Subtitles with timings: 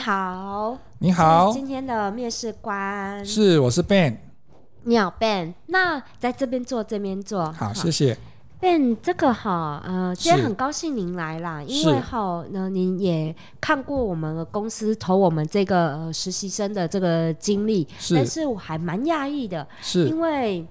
[0.00, 3.22] 你好，你好，今天的面试官。
[3.22, 4.16] 是，我是 Ben，
[4.84, 8.16] 你好 Ben，那在这边坐，这边坐，好，谢谢。
[8.62, 20.08] Ben，这个哈，呃，今天很高兴您来啦，因为哈，那您也看过我们公司投我们这个呃实习生的这个经历，是，但是我还蛮讶异的，是。
[20.08, 20.66] 因为。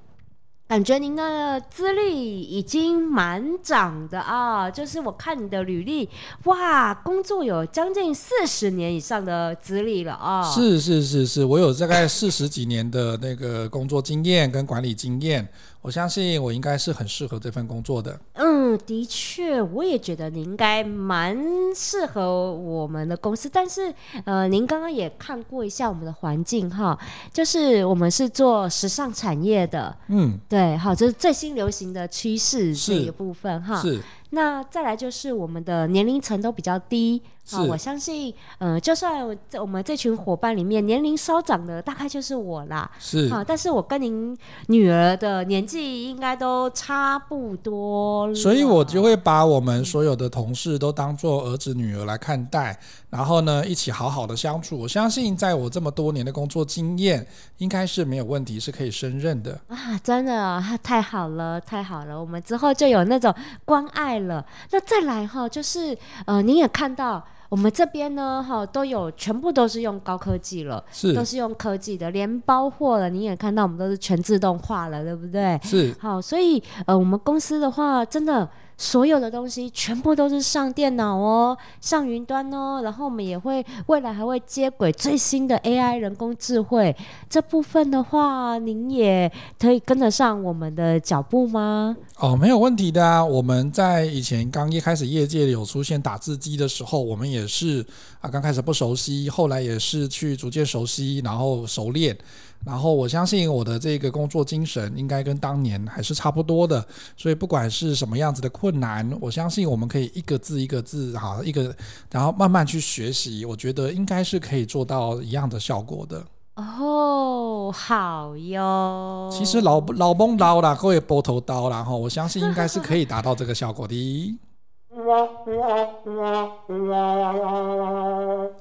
[0.69, 6.07] 感觉您的资历已经蛮长的啊，就是我看你的履历，
[6.43, 10.43] 哇，工作有将近四十年以上的资历了啊！
[10.43, 15.49] 是是是是，我有大概四十几年的那个工作经验跟管理经验。
[15.89, 18.15] 我相信我应该是很适合这份工作的。
[18.33, 21.35] 嗯，的确，我也觉得你应该蛮
[21.75, 23.49] 适合我们的公司。
[23.51, 23.91] 但是，
[24.23, 26.95] 呃，您刚刚也看过一下我们的环境哈，
[27.33, 29.97] 就是我们是做时尚产业的。
[30.09, 33.81] 嗯，对，好，这是最新流行的趋势这个部分哈。
[33.81, 33.99] 是。
[34.29, 37.19] 那再来就是我们的年龄层都比较低。
[37.51, 42.89] 好，我相信，呃，就算在我们这群伙伴里面年龄稍长的，大概就是我啦。
[42.99, 54.77] 是，好，但是我跟您女儿的年纪应该都差不多，所以我就会把我们所有的同事都当做儿子女儿来看待，然后呢，一起好好的相处。
[54.79, 57.25] 我相信，在我这么多年的工作经验，
[57.57, 59.59] 应该是没有问题，是可以胜任的。
[59.67, 63.33] 啊，真的，太好了，太好了，我们之后就有那种
[63.65, 64.45] 关爱了。
[64.71, 67.25] 那再来哈，就是呃，您也看到。
[67.49, 75.59] 我们这边呢，哈，都有全部都是用高科技了，是，都是用科技的，连包货了，你也看到我们都是全自动化了，对不对？
[75.63, 78.47] 是，好，所以呃，我们公司的话，真的。
[78.81, 86.95] 所有的东西全部都是上电脑哦，上云端哦，然后我们也会未来还会接轨最新的 AI 人工智慧
[87.29, 91.97] 这部分的话，您也可以跟得上我们的脚步吗？
[92.19, 93.23] 哦，没有问题的啊。
[93.23, 97.85] 我们在以前刚一开始业界有出现打字机的时候，我们也是
[98.21, 102.17] 啊，刚开始不熟悉，后来也是去逐渐熟悉，然后熟练。
[102.65, 111.73] 然后我相信我的这个工作精神应该跟当年还是差不多的，所以不管是什么样子的困难，我相信我们可以一个字一个字，好一个，
[112.11, 116.23] 然后慢慢去学习，我觉得应该是可以做到一样的效果的。
[116.55, 119.29] 哦，好哟。
[119.31, 124.37] 其实老老懵老了，各位波头刀啦哈，我相信应该是可以达到这个效果的。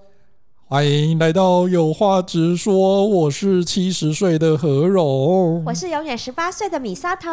[0.71, 7.31] 欢迎来到有话直说，我是七十岁的何荣，我是永远十八岁的米沙头。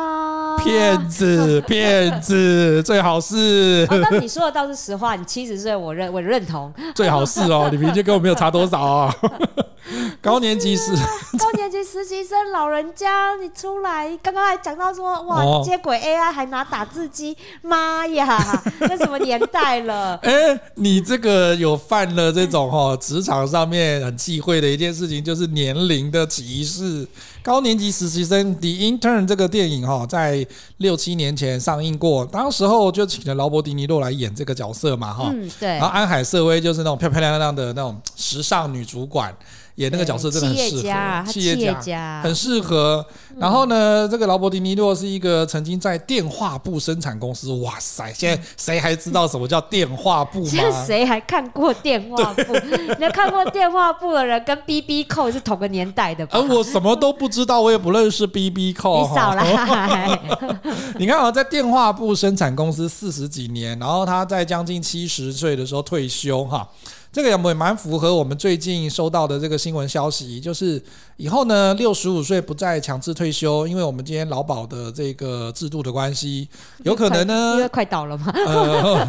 [0.63, 3.85] 骗子， 骗子，最好是。
[3.91, 6.73] 哦，那你说的倒是实话，你七十岁，我认我认同。
[6.95, 9.13] 最好是哦，你明明跟我没有差多少啊。
[10.21, 10.91] 高年级实
[11.37, 18.39] 高年级实习生老人家，你出来刚刚还讲到说哇，哦、接轨 AI 还拿打字机，妈呀，
[18.81, 20.15] 这什么年代了？
[20.23, 27.07] 哎、欸，你这个有犯了这种哈职场上面很忌讳的一件事情，就是年龄的歧视。
[27.45, 30.43] 高年级实习生《The Intern》这个电影哈，在
[30.77, 39.31] 六七年前上映过，当时候就请了劳勃·迪尼洛来演这个角色嘛哈，嗯，对，然后安海瑟薇就是那种漂漂亮亮的那种时尚女主管。
[39.75, 43.05] 演那个角色真的很适合，企业家，企业家很适合。
[43.37, 48.09] 然后呢，这个劳勃迪尼洛是一个曾经在电话簿生产公司，哇塞！
[48.13, 50.49] 现在谁还知道什么叫电话簿吗？
[50.49, 52.53] 现在谁还看过电话簿？
[52.97, 56.39] 你有看过电话簿的人跟 B B 扣是同个年代的吧？
[56.39, 59.01] 而我什么都不知道，我也不认识 B B 扣。
[59.01, 60.19] 你少来！
[60.99, 66.67] 你看啊，在电话部生产公司四十几年，然后他在将近七十岁的时候退休，哈。
[67.11, 70.83] 这个也蛮符合我们最近收到的这个新闻消息，就是
[71.15, 76.49] 以后呢，六十五岁不再强制退休，因为我们今天劳保的这个制度的关系，
[76.83, 78.25] 有可能呢，因为快倒了嘛。
[78.33, 79.07] 呃，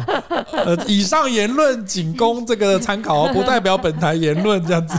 [0.51, 4.97] 呃，以上言论仅供这个参考，不代表本台言论，这样子。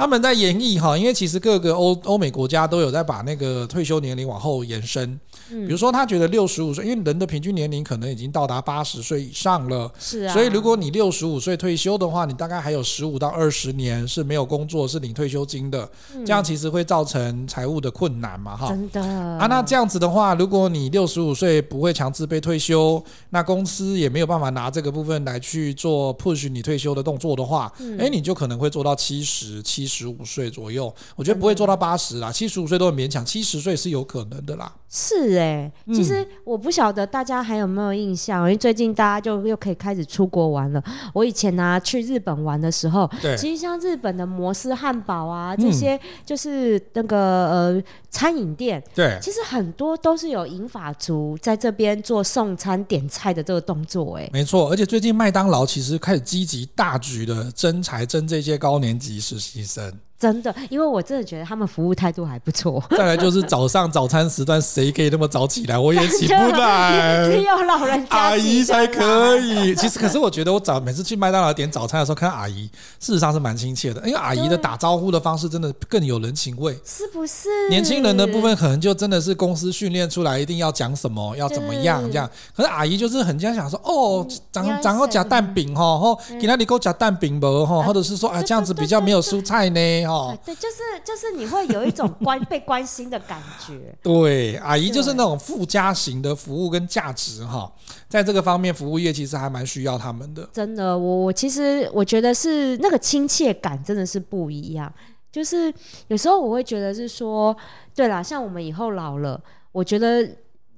[0.00, 5.20] 他们在演绎哈，因为其实各个欧欧美国家都有在把那个退休年龄往后延伸。
[5.50, 10.32] 比如说，他觉得六十五岁，因为人的平均年龄可能已经到达八十岁以上了，是啊。
[10.32, 15.88] 所以如果你六十五岁退休的话，你大概还有十五到二十年是没有工作，是领退休金的，
[16.24, 18.68] 这样其实会造成财务的困难嘛，哈。
[18.68, 30.94] 真的啊，那这样子的话，如果你六十五岁不会强制被退休，那公司也没有办法拿这个部分来去做 push 你退休的动作的话，哎，你就可能会做到七十七十五岁左右。
[31.16, 34.72] 我觉得不会做到八十啦，七十五岁都很勉强，七十岁是有可能的啦。
[34.88, 35.39] 是。
[35.40, 40.82] 哎、欸，其实我不晓得大家还有没有印象，因为最近大家就又可以开始出国玩了。
[41.14, 54.68] 我以前呢、啊、去日本玩的时候，对，其实像日本的摩斯汉堡啊这些，就是那个呃餐饮店，对，其实很多都是有银发族在这边做送餐点菜的这个动作、欸，哎，没错。
[54.70, 59.92] 而且最近麦当劳其实开始积极大举的征才征这些高年级实习生。
[60.20, 62.82] 真的，因为我真的觉得他们服务态度还不错。
[62.94, 65.78] 再来就是早上早餐时段，谁可以那么早起来？
[65.78, 69.74] 我也起不来，只有老人家阿姨才可以。
[69.74, 72.68] 其实，可是我觉得我早每次去麦当劳点早餐的时候，看到阿姨，
[72.98, 77.48] 事实上是蛮亲切的，因为阿姨的打招呼的方式真的更有人情味，是不是？
[77.70, 82.28] 年轻人的部分可能就真的是公司训练出来，一定要讲什么，要怎么样这样。
[82.54, 90.09] 可是阿姨就是很经常想说，哦，长长个夹蛋饼哈，哦，给那里给我夹蛋饼不哈，或者是说啊，这样子比较没有蔬菜呢。
[90.10, 93.94] 哦，对，就是就是你会有一种关被关心的感觉。
[94.02, 97.72] 对，阿姨就是那种附加型的服务跟价值哈，
[98.08, 100.48] 在这个方面，服务业其实还蛮需要他们的。
[100.52, 104.92] 真的，我我其实我觉得是那个亲切感真的是不一样。
[105.30, 105.72] 就是
[106.08, 107.56] 有时候我会觉得是说，
[107.94, 109.40] 对啦，像我们以后老了，
[109.72, 110.28] 我觉得。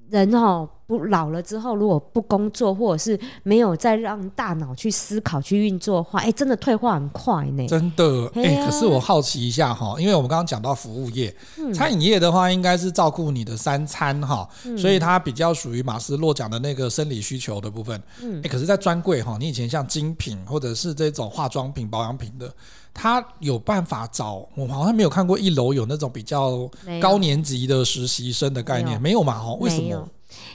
[0.09, 7.67] 人哦，不老了之后，如果不工作，或者是没有再让大脑去思考、去运作的话，哎，真的退化很快呢。
[7.67, 17.99] 真的，哎、啊，可是我好奇一下哈，因为我们刚刚讲到服务业、嗯、餐饮业的话，应该是照顾你的三餐哈，嗯、所以它比较属于马斯洛讲的那个生理需求的部分。
[18.21, 22.53] 嗯，哎，可是，在专柜哈，你以前像精品或者是这种化妆品、保养品的。
[22.95, 26.69] 他有办法找，我好像没有看过一楼有那种比较
[27.01, 29.41] 高年级的实习生的概念，没有，没有嘛？
[29.43, 30.07] 哦，为什么？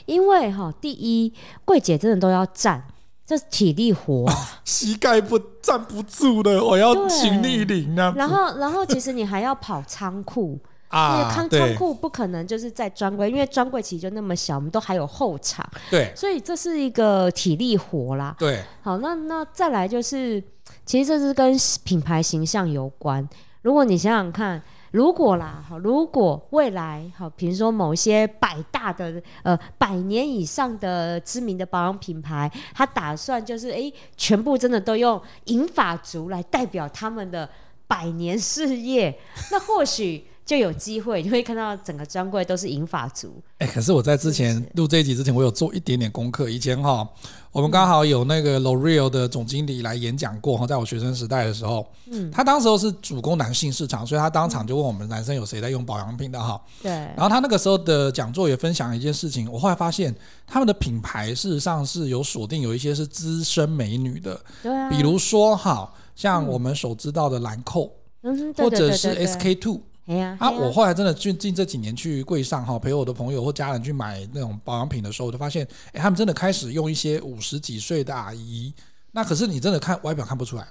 [0.05, 1.33] 因为哈，第一，
[1.65, 2.83] 柜姐真的都要站，
[3.25, 8.13] 这是体力活，啊，膝盖不站不住的，我要请逆龄啊。
[8.15, 10.59] 然后，然后其实你还要跑仓库。
[10.89, 18.35] 啊，仓仓库不可能就是在专柜，因为专柜其实就那么小，我们都还有后场，对，所以这是一个体力活啦。
[18.39, 20.43] 对，好，那那再来就是，
[20.87, 23.29] 其实这是跟品牌形象有关。
[23.61, 24.59] 如果你想想看，
[24.91, 37.49] 如果啦，好，如果未来好，比如说某些百大的呃百年以上的知名的保养品牌，他打算就是哎，全部真的都用银发族来代表他们的
[37.87, 39.19] 百年事业，
[39.51, 40.25] 那或许。
[40.49, 43.39] 就有机会，你会看到整个专柜都是银发族。
[43.59, 46.49] 哎、欸，可是我在之前录这一集之前，我有做一点点功课。
[46.49, 47.07] 以前哈，
[47.51, 56.59] 我们刚好有那个 L'Oreal 的总经理来演讲过哈，在我学生时代的时候，嗯，他当时候是主攻男性市场，所以他当场就问我们男生有谁在用保养品的哈。
[56.81, 56.89] 对。
[56.89, 60.11] 然后他那个时候的讲座也分享了一件事情，我后来发现
[60.47, 64.89] 他们的品牌事实上是有锁定有一些是资深美女的，对啊。
[64.89, 67.91] 比如说哈，像我们所知道的兰蔻，
[68.23, 69.81] 嗯，或者是 SK two。
[70.09, 70.49] 哎呀，啊！
[70.49, 75.63] 我后来真的近近这几年去柜上哈，陪我的朋友或家人去买那种保养品的时候，我就发现，
[75.93, 78.73] 哎，他们真的开始用一些五十几岁的阿姨。
[79.11, 80.67] 那可是你真的看外表看不出来，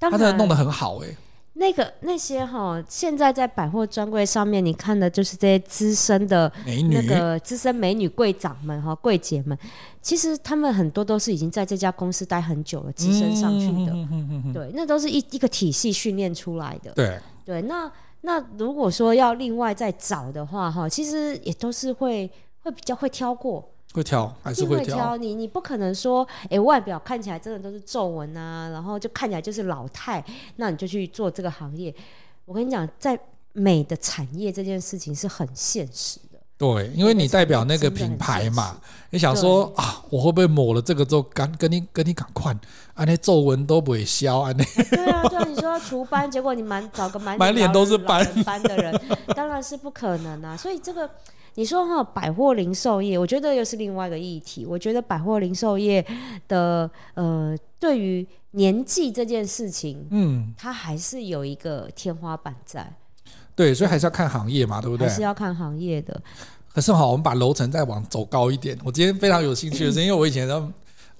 [0.00, 1.08] 他真的弄得很好哎。
[1.52, 9.58] 那个那些哈，现在在百货专柜上面，你看的就是这些资深的美女，那个资深美女柜长们哈，柜姐们，
[10.00, 13.92] 其实他们很多都是已经在这家公司待很久了，资深上去的。
[14.54, 16.90] 对，那都是一一个体系训练出来的。
[16.92, 17.92] 对对，那。
[18.22, 22.30] 那如果说要另外再找的话，哈，其实也都是会
[22.62, 24.96] 会比较会挑过，会挑还是会挑？
[24.96, 30.24] 会挑你你不可能说，哎、欸，外表看起来真的都是皱纹啊，然后就看起来就是老态，
[30.56, 31.94] 那你就去做这个行业。
[32.44, 33.18] 我跟你讲，在
[33.52, 36.18] 美的产业这件事情是很现实。
[36.58, 38.76] 对，因为你代表那个品牌嘛，
[39.10, 42.52] 你想说啊，我会不会抹了这个之后，赶跟你跟你赶快，
[42.94, 44.52] 啊，那皱纹都不会消啊？
[44.58, 49.00] 那对啊，对啊，你说要除斑，结果你满找个满满脸都是斑斑的人，
[49.36, 50.56] 当然是不可能啊。
[50.56, 51.08] 所以这个
[51.54, 54.66] 你说哈，百货零售业，我觉得又是另外一个议题。
[54.66, 56.04] 我觉得百货零售业
[56.48, 62.92] 的呃，对于年纪这件事情，嗯，它还是有一个天花板在。
[63.58, 65.08] 对，所以还是要看行业嘛，对不对？
[65.08, 66.18] 还是要看行业的。
[66.72, 68.78] 可是好，我们把楼层再往走高一点。
[68.84, 70.64] 我今天非常有兴趣的是，因为我以前都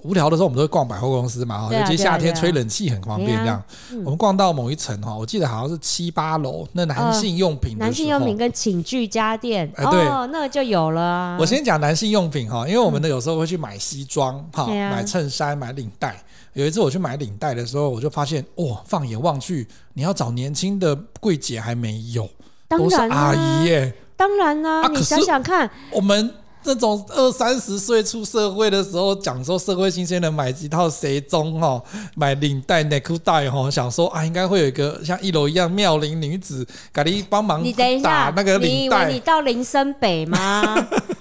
[0.02, 3.61] 无聊的时候，我们都会逛百货公司嘛，哈，尤其夏天吹冷气很方便这样。
[4.04, 11.37] 我们逛到某一层哈，我记得好像是七八楼，那男性用品，男性用品跟寝具家电，哎，对，那个就有了。
[11.40, 16.14] 我先讲男性用品哈，因为我们呢有时候会去买西装哈，买衬衫、买领带。
[16.55, 22.28] 有一次我去买领带的时候，我就发现，哇，放眼望去，你要找年轻的柜姐还没有，
[22.69, 23.95] 都是阿姨耶。
[24.17, 26.35] 当然啦，你想想看，我们
[26.68, 31.82] 这种二三十岁出社会的时候，讲说社会新鲜人买几套西装哈，
[32.14, 38.68] 买领带、内裤带哈，想说啊，应该会有一个像一楼一样妙龄女子，赶紧帮忙你等一下那个领带。
[38.68, 40.76] 你以为你到林森北吗？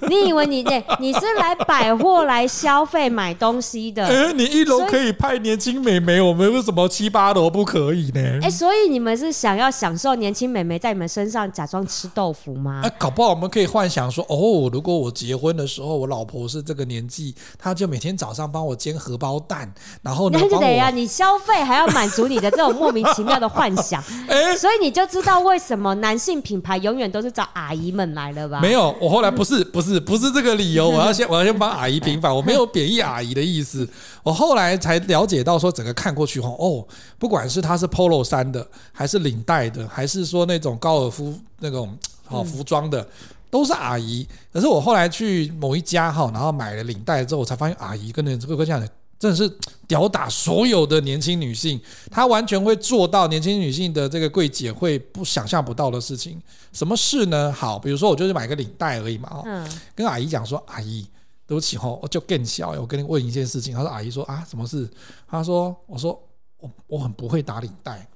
[0.09, 4.03] 你以为你那你是来百货来消费买东西的？
[4.07, 8.39] 哎，你一楼可以派年轻美眉，我们为什么七八楼不可以呢？
[8.41, 12.81] 哎，所以你们是想要享受年轻美眉在你们身上假装吃豆腐吗？
[12.83, 24.03] 哎，搞不好我们可以幻想说，哦，如果我结婚的时候，我老婆是这个年纪，她就每天早上帮我煎荷包蛋，然后呢，那就得呀， 你消费还要满足你的这种莫名其妙的幻想。
[24.27, 28.59] 哎，所以你就知道为什么男性品牌永远都是找阿姨们来了吧？
[28.59, 33.87] 没有，我后来不是不是不是这个理由， 我要先我要先帮阿姨平反，我没有贬义阿姨的意思。
[34.23, 36.85] 我后来才了解到说，整个看过去后，哦，
[37.17, 43.07] 不管是他是 Polo 衫的，还是领带的，还是说那种高尔夫那种好服装的。
[43.49, 48.87] 都是阿姨，可是我后来去某一家哈，然后买了领带之后，我才发现阿姨跟那这个这样的
[49.17, 49.51] 真的是
[49.87, 51.79] 吊打所有的年轻女性，
[52.11, 56.39] 她完全会做到年轻女性的这个柜姐会不想象不到的事情。
[56.71, 57.51] 什么事呢？
[57.51, 61.07] 好，比如说我就是买个领带而已嘛，嗯，跟阿姨讲说，阿姨，
[61.47, 63.73] 对不起哈，我就更小，我跟你问一件事情。
[63.73, 64.87] 她说，阿姨说啊，什么事？
[65.27, 66.21] 她说，我说
[66.59, 68.07] 我我很不会打领带。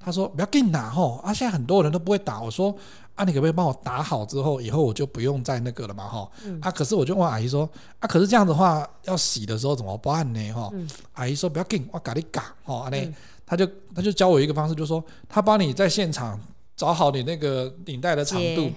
[0.00, 2.40] 她说不要紧拿哈，啊，现在很多人都不会打。
[2.40, 2.74] 我说。
[3.18, 6.56] 啊，你可不可以帮我打好之后，以后我就不用再那个了嘛，哈、嗯。
[6.62, 10.52] 啊，可是我就问阿姨说，啊，可是这样的话，要洗的时候怎么办呢？
[10.52, 13.12] 哈、嗯，阿姨说不要紧，我给你搞，哈，阿内，
[13.44, 16.40] 他就他就教我一个方式，就是说他帮你在现场
[16.76, 18.70] 找好你那个领带的长度。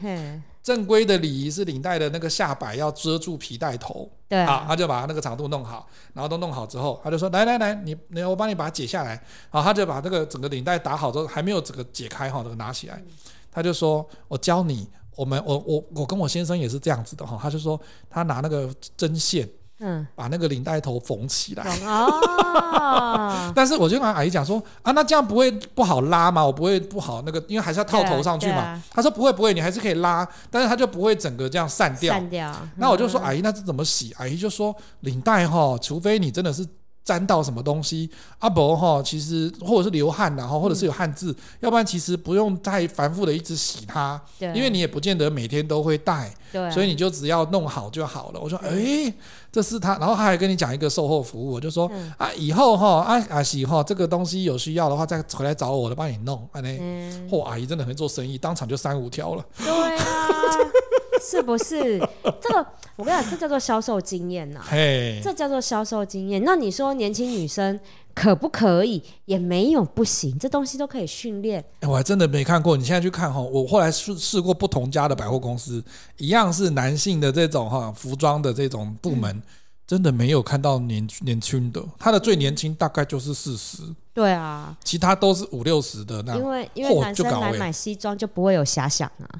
[0.64, 9.20] 正规的礼仪是领带的那个下摆要遮住皮带头，对，啊，他就把那个长度弄好，然后都弄好之后，他就说来来来，你你我帮你把它解下来，
[9.50, 12.96] 然后他就把这个整个领带打好之后，还没有整个解开哈，这个拿起来。
[12.98, 13.08] 嗯
[13.52, 17.80] 他就说：“我教你，我们我我我跟我先生也是这样子的哈。”他就说
[18.10, 19.48] 他拿那个针线，
[19.80, 21.64] 嗯，把那个领带头缝起来。
[21.86, 23.52] 哦。
[23.54, 26.46] 但是我就跟阿姨讲说：“啊，那这样不会不好拉吗？
[26.46, 32.56] 我不会不好那个，因为还是要套头上去嘛。”他说：“不会不会，你还是可以拉，但是他就不会整个这样散掉。”散掉。
[32.78, 36.66] 那我就说：“阿姨，那是怎么洗？”阿姨就说：“领带哈，除非你真的是。”
[37.04, 48.40] 沾到什么东西，阿伯哈，其实或者是流汗然后或者是有汗渍，嗯、要不然其实不用太繁复的一直洗它，因为你也不见得每天都会带，对所以你就只要弄好就好了。
[48.40, 49.14] 我说，哎
[49.52, 56.48] 这是他，然后他还跟你讲一个售后服务，我就说、嗯、啊，以后哈，啊阿喜哈，这个东西有需要的话再回来找我，我都帮你弄。
[56.54, 59.46] 哎，嗯，嚯，阿姨真的很做生意，当场就三五条了。
[59.58, 60.06] 对啊。
[61.30, 62.00] 是不是
[62.42, 62.66] 这个？
[62.98, 64.62] 我跟你讲，这叫做销售经验呐。
[64.64, 66.44] 嘿，这叫做销售经验。
[66.44, 67.80] 那你说年轻女生
[68.14, 69.02] 可不可以？
[69.26, 71.64] 也没有不行，这东西都可以训练。
[71.82, 72.76] 我还真的没看过。
[72.76, 75.84] 你现在去看哈，我后来试试过不同家的百货公司，
[76.18, 79.44] 一样是男性的这种哈服装的这种部门，嗯、
[79.88, 81.82] 真的没有看到年年轻的。
[81.98, 83.84] 他的最年轻大概就是四十。
[84.14, 86.36] 对啊，其他都是五六十的那。
[86.36, 89.26] 因为因为男生来买西装就不会有遐想啊。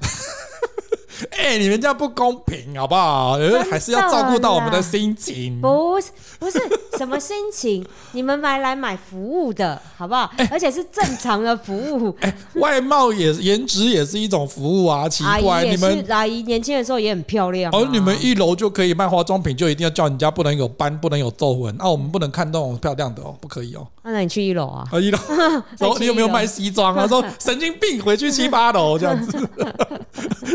[1.30, 3.38] 哎、欸，你们这样不公平，好不好？
[3.70, 5.60] 还是要照顾到我们的心情。
[5.60, 6.60] 不是，不是
[6.98, 10.30] 什么心情， 你们买来买服务的，好不好？
[10.38, 12.16] 欸、而且是正常的服务。
[12.20, 17.72] 哎、欸，外貌也颜值也是一种服务啊，奇怪，你们阿姨年轻的时候也很漂亮。
[17.72, 21.74] 而、哦、你们一楼就可以卖化妆品，就一定要叫人家不能有斑，不能有皱纹。
[21.78, 23.86] 那、啊、我们不能看那种漂亮的哦，不可以哦。
[24.04, 24.84] 那你去一楼啊？
[24.90, 25.18] 啊，一楼。
[25.78, 27.06] 说 你有没有卖西装啊？
[27.06, 29.48] 说神经病，回去七八楼这样子。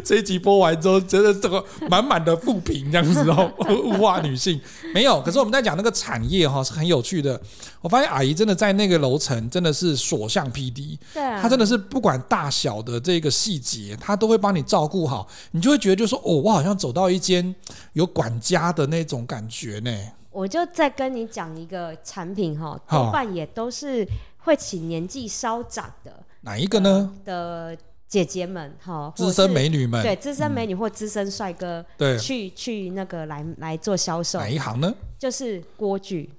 [0.04, 3.52] 这一集播完之后，觉得这个满满的负评这样子哦，
[3.84, 4.60] 物化女性
[4.94, 5.22] 没有。
[5.22, 7.40] 可是我们在讲那个产业哈，是很有趣的。
[7.82, 17.56] 我发现阿姨真的在那个楼层真的是所向披靡，对啊，她真的是不管大小的这个细节，她都会帮你照顾好，你就会觉得就是说哦，我好像走到一间
[17.94, 19.92] 有管家的那种感觉呢。
[20.32, 24.08] 我就再跟你讲一个产品哈，多半也都是
[24.40, 27.12] 会请年纪稍长的，哪一个呢？
[27.26, 27.76] 的
[28.08, 34.94] 姐姐们哈，资深美女们，对，资深美女或资深帅哥，对，去去那个来来做销售，哪一行呢？
[35.20, 36.30] 就是锅具。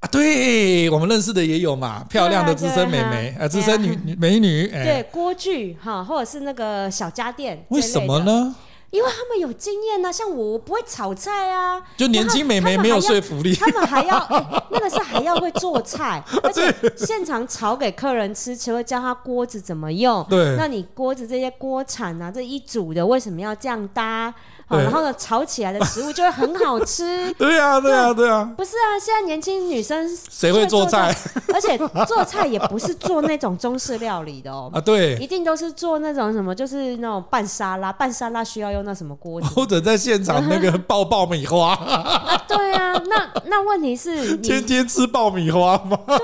[0.00, 8.54] 啊，对我们认识的也有嘛，漂亮的资深美眉啊，资深女美女，对，锅具哈，或者是那个小家电，为什么呢？
[8.92, 20.22] 因为他们有经验啊，像我，我不会炒菜啊，就年轻美眉没有说服力，他们还要、欸、 那个是还要会做菜， 而且现场炒给客人吃，只会教他锅子怎么用。
[20.28, 24.32] 对，那你锅子这些锅铲啊，这一组的为什么要这样搭？
[24.66, 27.32] 好，然后呢，炒起来的食物就会很好吃。
[27.38, 28.50] 对啊，对啊，对啊。
[28.56, 31.14] 不是啊，现在年轻女生谁会做菜？
[31.52, 31.76] 而且
[32.06, 34.70] 做菜也不是做那种中式料理的哦。
[34.74, 41.74] 啊，对，一定都是做那种什么，就是那种拌沙拉，拌沙拉需要用那什么锅子，或者在现场那个爆爆米花。
[41.76, 45.98] 啊，对啊，那那问题是，天天吃爆米花吗？
[46.06, 46.16] 对，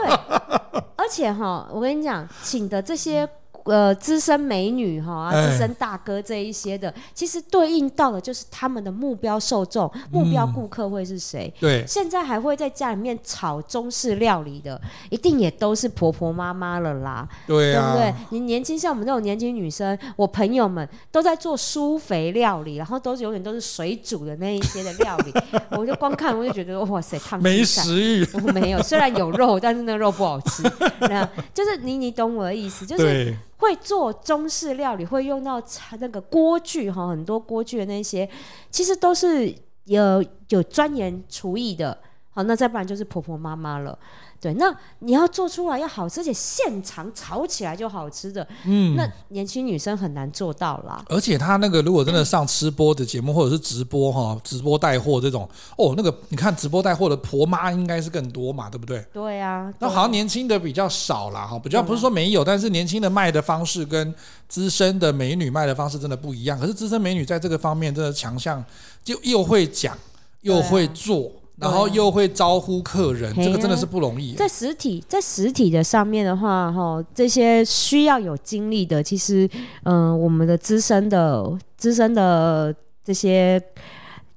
[0.97, 3.29] 而且哈，我跟你讲，请的这些。
[3.69, 11.53] 呃，资深美女哈，啊，资深大哥这一些的，其实对应到的就是他们的目标受众、目标顾客会是谁？
[11.61, 17.29] 对，现在还会在家里面炒中式料理的，一定也都是婆婆妈妈了啦。
[17.47, 18.15] 对啊，对不对？
[18.31, 25.33] 你年轻像我们这种年轻女生，我朋友们都在做舒肥料理，然后都是永远都是水煮的那一些的料理，
[25.77, 28.27] 我就光看我就觉得哇塞，烫没食欲。
[28.33, 30.63] 我没有，虽然有肉，但是那个肉不好吃。
[31.01, 33.37] 那就是你，你懂我的意思，就是。
[33.59, 35.63] 会做中式料理，会用到
[36.01, 38.29] 那个锅具哈，很多锅具的那些，
[38.71, 41.99] 其实都是有有钻研厨艺的。
[42.31, 43.99] 好，那再不然就是婆婆妈妈了。
[44.41, 51.05] 对，那你要做出来要好吃，而且现场炒起来就好吃的，嗯，那年轻女生很难做到啦。
[51.09, 59.05] 而且他那个如果真的上吃播的节目，或者是直播哈，直播带货这种，哦，那个你看直播带货的婆妈应该是更多嘛，对不对？
[59.13, 64.15] 对啊，那好像年轻的比较少啦，哈，比较不是说没有，但是年轻的卖的方式跟
[64.49, 66.57] 资深的美女卖的方式真的不一样。
[66.57, 68.65] 可是资深美女在这个方面真的强项，
[69.03, 69.99] 就又会讲
[70.43, 71.33] 又会做。
[71.61, 74.35] 然后又会招呼客人，这个真的是不容易。
[74.35, 79.49] 在实体在实体的上面的话，哈，这些需要有经历的，其实，
[79.83, 82.73] 嗯、呃，我们的资深的资深的
[83.05, 83.61] 这些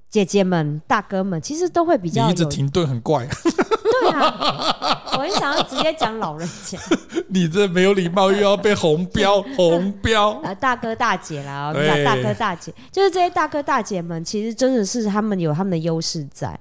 [0.09, 2.25] 姐姐们、大哥们，其实都会比较。
[2.25, 3.27] 你一直停顿很怪。
[3.27, 6.79] 对啊，我很想要直接讲老人家。
[7.29, 10.31] 你这没有礼貌，又要被红标 红标。
[10.41, 16.59] 啊，大哥大姐啦，我们讲大哥大姐，就是这些大哥大姐们，其实真的是他们有他们的优势在。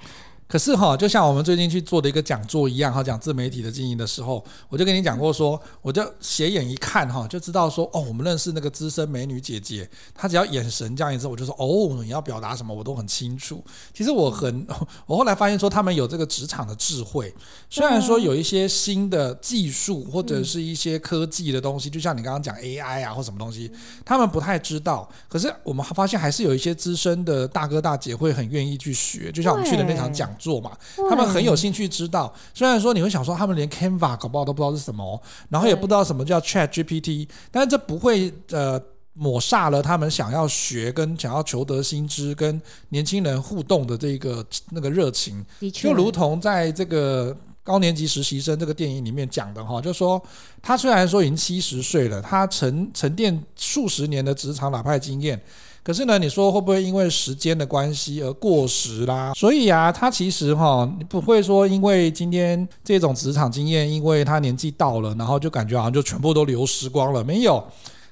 [0.51, 13.65] 可是哈，就像我们最近去做的一个讲座一样哈，讲自媒体的经营的时候，我就跟你讲过说，我就斜眼一看哈，就知道说哦，我们认识那个资深美女姐姐，她只要眼神这样一次，我就说哦，你要表达什么，我都很清楚。
[13.95, 14.67] 其实我很，
[15.07, 17.33] 我后来发现说，他们有这个职场的智慧，
[17.69, 23.71] 虽然说有一些新的技术或者是一些科技的东西，就像你刚刚讲 AI 啊或什么东西，
[24.05, 25.09] 他们不太知道。
[25.29, 30.29] 可是我们发现还是有一些资深的大哥大姐会很愿意去学，就像我们去的那场讲。
[30.41, 30.73] 做嘛，
[31.11, 32.35] 他们很有兴趣知道。
[32.55, 38.81] 虽然说你会想说，他们连 Canva 搞不好都不知道是什么，然后也不知道什么叫 Chat GPT，但是这不会呃
[39.13, 45.45] 抹煞了他们想要学跟想要求得新知跟年轻人互动的这个那个热情。
[45.73, 50.21] 就如同在这个高年级实习生这个电影里面讲的哈，就说
[50.63, 55.41] 他虽然说已经七十岁了，他沉沉淀数十年的职场老派经验。
[55.83, 59.33] 可是呢，你说会不会因为时间的关系而过时啦？
[59.35, 67.25] 所以啊，他其实哈，你不会说因为今天这种职场经验，因为他年纪到了，然后就感觉好像就全部都流失光了。
[67.25, 67.67] 没有，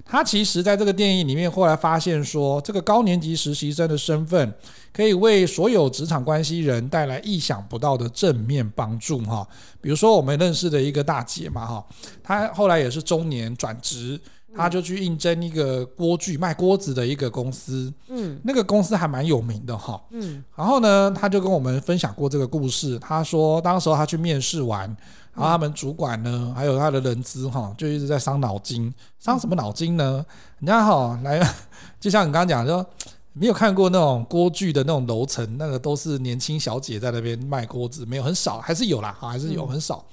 [0.04, 4.54] 他其实在这个电影里面后来发现说，这个高年级实习生的身份
[4.90, 9.46] 可以为所有职场关系人带来意想不到的正面帮助哈。
[9.82, 11.86] 比如说我们认识的一个大姐嘛哈，
[12.22, 14.18] 她后来也是中年转职。
[14.56, 22.98] 他就去应征一个锅具卖锅子的一个公司，嗯，那个公司还蛮有名的哈，嗯，然后呢，他就跟我们分享过这个故事。
[22.98, 24.88] 他说，当时候他去面试完，
[25.34, 30.24] 然后他们主管呢，还有他的人资哈，就一直在伤脑筋，伤什么脑筋呢？
[30.60, 31.40] 人家哈来，
[32.00, 32.84] 就像你刚刚讲说，
[33.34, 40.04] 没有看过那种锅具的那种楼层，那个都是年轻小姐在那边卖锅子，没有很少，还是有啦，哈，还是有很少。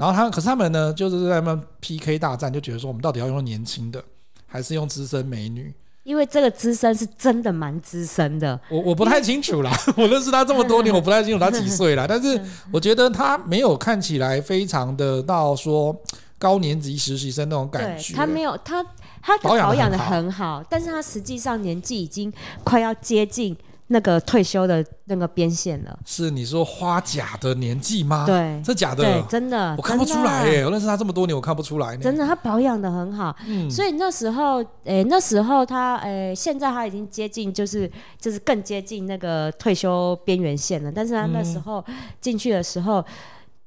[0.00, 4.02] 然后他，可是他们呢，就是在那 PK 大战，就觉得说，我们到底要用年轻的，
[4.46, 5.74] 还是用资深美女？
[6.04, 8.58] 因为这个资深是真的蛮资深的。
[8.70, 12.06] 我我不太清楚啦，我认识他这么多年，我不太清楚他几岁啦。
[12.08, 12.40] 但是
[12.72, 15.94] 我觉得他没有看起来非常的到说
[16.38, 18.14] 高年级实习生那种感觉。
[18.14, 18.82] 他没有，他
[19.20, 22.32] 他保养的很好，但是他实际上年纪已经
[22.64, 23.54] 快要接近。
[23.92, 28.24] 那个退休的那个边线了，是你说花甲的年纪吗？
[28.24, 30.64] 对，这假的，对，真的，我看不出来耶。
[30.64, 31.96] 我认识他这么多年，我看不出来。
[31.96, 40.92] 真的，他保养的很好，嗯，所以那时候，诶，那时候他，诶，现在他已经接近，就是就是更接近那个退休边缘线了。
[40.92, 41.84] 但是他那时候
[42.20, 43.04] 进去的时候，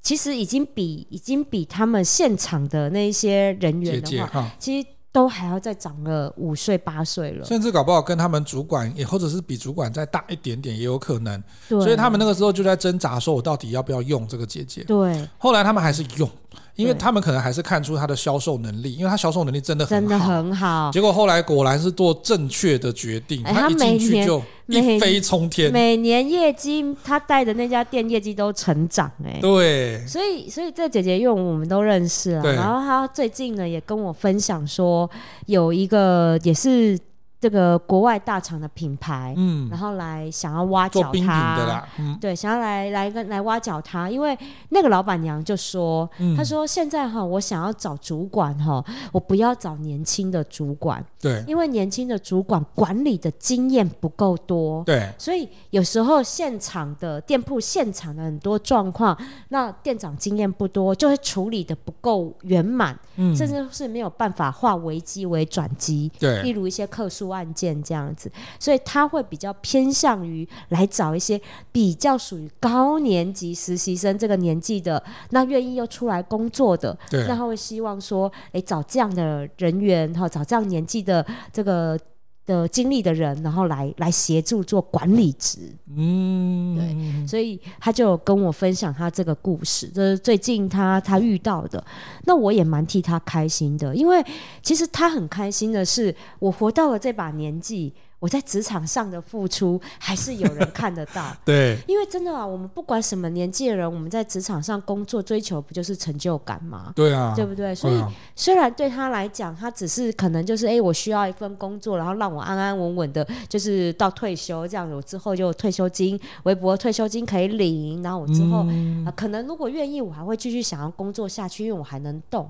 [0.00, 4.88] 其实已经比已经比他们现场的那一些人员的话，其实。
[5.14, 11.40] 都还要再长个五岁八岁了，甚至搞不好跟他们主管也或者是比主管再大一点点也有可能。
[11.68, 14.82] 对，所以他们那个时候就在挣扎，说我到底要不要用这个姐姐？
[14.82, 15.28] 对。
[15.38, 16.28] 后来他们还是用，
[16.76, 20.90] 因为他们可能还是看出他的销售能力，因为他销售能力真的很好，真的很好。
[20.92, 29.40] 结果后来果然是做正确的决定，哎、他一进去就一飞冲天，每年业绩他带的那家店业绩都成长哎、欸。
[29.40, 35.08] 对，所以所以这姐姐因为我们都认识了，然后她最近呢也跟我分享说
[35.46, 36.98] 有一个也是。
[37.44, 44.34] 这个国外大厂的品牌，嗯，然后来想要挖角他，的啦嗯、对，想要来来跟来挖角他，因为
[44.70, 59.14] 那个老板娘就说，她、嗯、说现在哈，我想要找主管哈，我不要找年轻的主管，对，因为年轻的主管管理的经验不够多，对，所以有时候现场的店铺现场的很多状况，
[59.50, 67.33] 那店长经验不多，就会处理的不够圆满，嗯，甚至是没有办法化危机为转机，对，例如一些客诉。
[67.34, 71.40] 案件这样子，所以他会比较偏向于来找一些
[71.72, 81.98] 比较属于高年级实习生这个年纪的，那愿意又出来工作的，对，那他会希望说，哎，找这样的人员哈，找这样年纪的这个
[82.46, 85.58] 的经历的人，然后来来协助做管理职，
[85.94, 91.84] 嗯，对，所以他就跟我分享他这个故事，这是最近他他遇到的，
[92.24, 94.24] 那我也蛮替他开心的，因为
[94.62, 97.92] 其实他很开心的是，我活到了这把年纪。
[98.24, 106.90] 我在职场上的付出还是有人看得到， 对，因为真的啊，我们不管什么年纪的人，我们在职场上工作追求不就是成就感吗？
[106.96, 107.74] 对啊，对不对？
[107.74, 108.02] 所以
[108.34, 122.48] 虽然对他来讲，他只是可能就是哎，我需要一份工作，然后让我安安稳稳的，就是到退休这样子，我之后就有退休金，微薄退休金可以领，然后我之后、嗯呃、可能如果愿意，我还会继续想要工作下去，因为我还能动。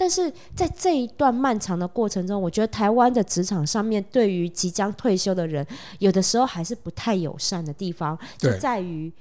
[0.00, 5.66] 但是在这一段漫长的过程中，我觉得台湾的职场上面对于即将退休的人，
[5.98, 9.12] 有的时候还是不太友善的地方，就在于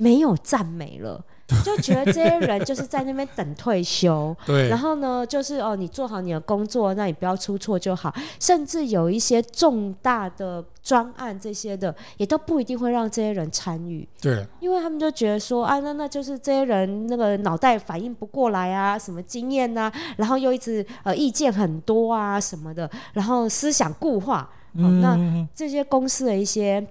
[0.00, 1.22] 没有赞美了。
[1.64, 4.68] 就觉得这些人就是在那边等退休， 对。
[4.68, 8.14] 然后呢，就是哦，你做好你的工作，那你不要出错就好。
[8.38, 14.46] 甚至有一些重大的专案这些的，也都不一定会让这些人参与，对。
[14.60, 24.48] 因为他们就觉得说，啊，那那就是这些人那个脑袋反应不过来啊，什么经验啊，然后又一直呃意见很多啊什么的，然后思想固化。
[24.74, 25.00] 哦、嗯。
[25.00, 26.86] 那这些公司的一些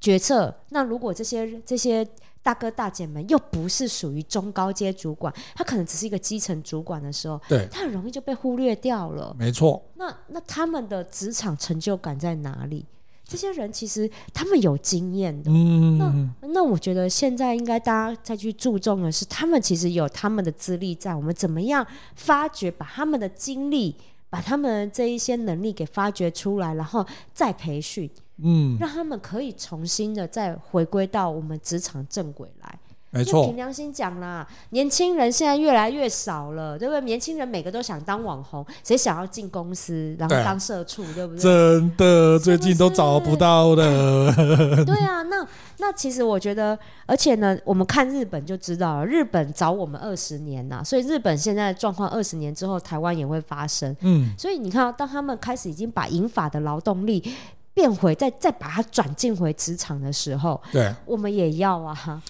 [0.00, 2.08] 决策，那如果这些这些。
[2.42, 9.34] 大哥大姐们又不是属于中高阶主管，他可能只是一个基层主管的时候，对，他很容易就被忽略掉了。
[9.38, 9.82] 没错。
[9.96, 12.86] 那那他们的职场成就感在哪里？
[13.24, 15.50] 这些人其实他们有经验的。
[15.52, 16.32] 嗯。
[16.40, 23.94] 那那我觉得现在应该大家再去注重的是，他们其实有他们的资历在，我们怎么样发掘，把他们的经历，
[24.30, 28.08] 把他们这一些能力给发掘出来，然后再培训。
[28.42, 32.78] 嗯，让他们可以重新的再回归到我们职场正轨来。
[33.12, 37.00] 没错，凭良心讲啦，年轻人现在越来越少了，对不对？
[37.00, 41.42] 年轻人每个都想当网红，谁想要进公司然后当社畜，对，对不对？
[41.42, 44.32] 真的，最近都找不到的。
[44.86, 45.44] 对啊，那
[45.78, 53.96] 那其实我觉得，而且呢，我们看日本就知道了，日本找我们二十年呐，所以日本现在的状况，二十年之后台湾也会发生。
[54.02, 57.34] 嗯，所以你看，当他们开始已经把银法的劳动力。
[57.72, 62.20] 变回再再把它转进回职场的时候，对，我们也要啊。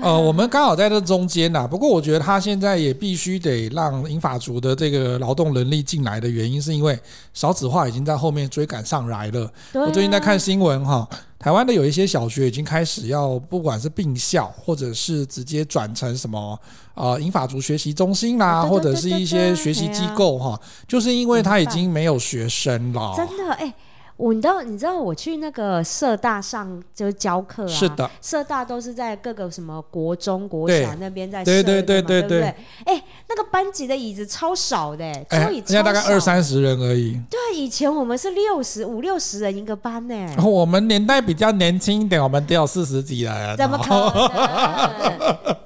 [0.00, 1.68] 呃，我们刚好在这中间呐。
[1.68, 6.98] 不过我觉得他现在也必须得让英法族的这个劳动能力进来的原因，是因为
[7.34, 9.52] 少子化已经在后面追赶上来了。
[9.74, 11.06] 我最近在看新闻哈，
[11.38, 16.58] 台湾的有一些小学已经开始要，不管是并校或者是直接转成什么
[16.94, 23.12] 呃英法族学习中心啦，或者是一些学习机构哈，就是因为他已经没有学生了。
[23.14, 23.74] 真的哎。
[24.22, 32.42] 我你知道你知道我去那个社大上就是教课啊，是的，社大都是在各个什么国中国小那边在设，对对对对对，
[32.84, 37.20] 哎，那个班级的椅子超少的，欸，所以现在大概二三十人而已。
[37.28, 40.14] 对，以前我们是六十五六十人一个班呢。
[40.40, 43.56] 我们年代比较年轻一点，我们都有四十几人。
[43.56, 43.88] 怎么可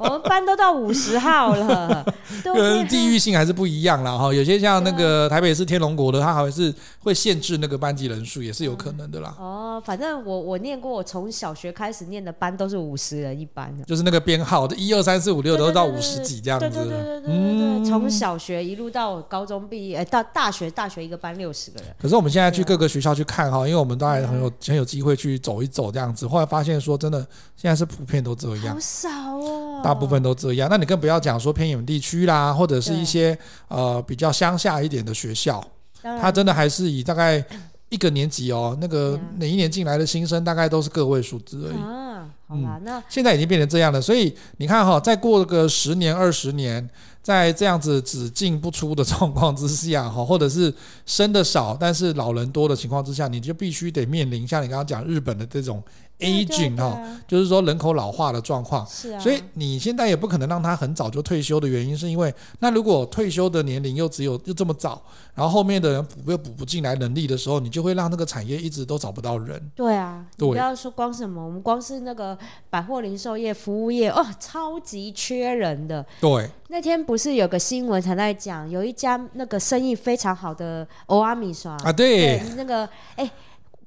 [0.01, 0.15] 能？
[0.57, 2.07] 到五十号了。
[2.42, 4.16] 跟地域性还是不一样啦。
[4.16, 4.33] 哈。
[4.33, 8.47] 有些像那个台北市天龙国的，他还是会限制那个班级人数。
[8.47, 9.35] 也是有可能的啦。
[9.40, 16.69] 嗯、哦，反正我我念过，我从小学开始念的班都是五十人一班的，就是那个编号的，一二三四五六都到五十几这样子。
[16.69, 21.88] 对对对对对对，嗯，从小学一路到高中毕业，哎，到大学，大学一个班六十个人。
[22.01, 27.19] 可是我们现在去各个学校去看哈，因为我们都还很有很有机会去走一走这样子，后来发现说真的，
[27.57, 30.69] 现在是普遍都这样，好少哦，大部分都这样。
[30.71, 33.37] 那你更不要讲说偏远地区啦，或者是一些
[33.69, 35.63] 呃比较乡下一点的学校，
[36.03, 37.45] 它真的还是以大概。
[37.89, 41.81] 一个年级哦，那个哪一年进来的新生大概都是个位数字而已。
[41.81, 46.91] 啊，好吧，那现在已经变成这样了，所以你看哈，再过个十年二十年。
[47.23, 50.73] 在这样子只进不出的 状况之下，哈，或者是
[51.07, 55.83] 生的少，但是老人多的情况之下，你就必须得面临像你刚刚讲日本的这种。
[56.18, 56.98] Aging 哈，
[57.29, 65.02] 就是说人口老化的状况，是啊，所以你现在也不可能让他很早就退休的原因，是因为那如果退休的年龄又只有又这么早，
[65.35, 69.61] 然后后面的人补又补不进来能力的时候，你就会让那个产业一直都找不到人。
[69.74, 72.37] 对啊，对，不要说光什么，我们光是那个
[72.70, 76.05] 百货零售业、服务业哦，超级缺人的。
[76.20, 83.31] 对，那天不是有个新闻才在讲，有一家那个生意非常好的欧阿米刷啊，对，对那个哎。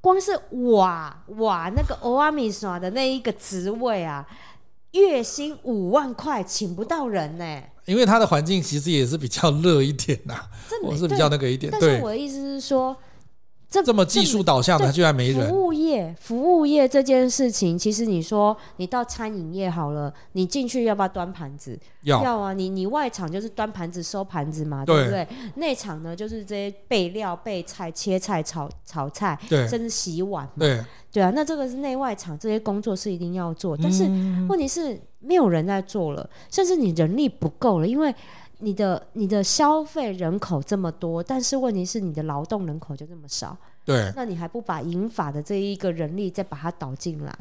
[0.01, 0.31] 光是
[0.71, 4.25] 瓦瓦那个欧阿米耍的那一个职位啊，
[4.91, 7.71] 月薪五万块，请不到人呢、欸。
[7.85, 10.49] 因为他的环境其实也是比较热一点呐、啊，
[10.83, 11.71] 我是比较那个一点。
[11.71, 12.95] 但是我的意思是说。
[13.69, 15.47] 这，这么技术导向的，居然没人。
[15.47, 21.77] 服务业，服务业这件事情，其实你说你到餐饮业好了，你进去要不要端盘子？
[22.01, 22.51] 要，要啊。
[22.51, 25.27] 你你外场就是端盘子、收盘子嘛，对，对不对？
[25.55, 31.31] 内场呢，就是这些备料、备菜、切菜、炒炒菜，对，甚至洗碗嘛，对，对啊。
[31.35, 34.03] 那这个是内外场这些工作是一定要做，但是
[34.47, 38.13] 问题是没有人在做了，甚至你人力不够了，因为。
[38.59, 47.33] 你的你的消费人口这么多，但是问题是你的劳动人口就这么少，对，那你还不把银法的这一个人力再把它导进来，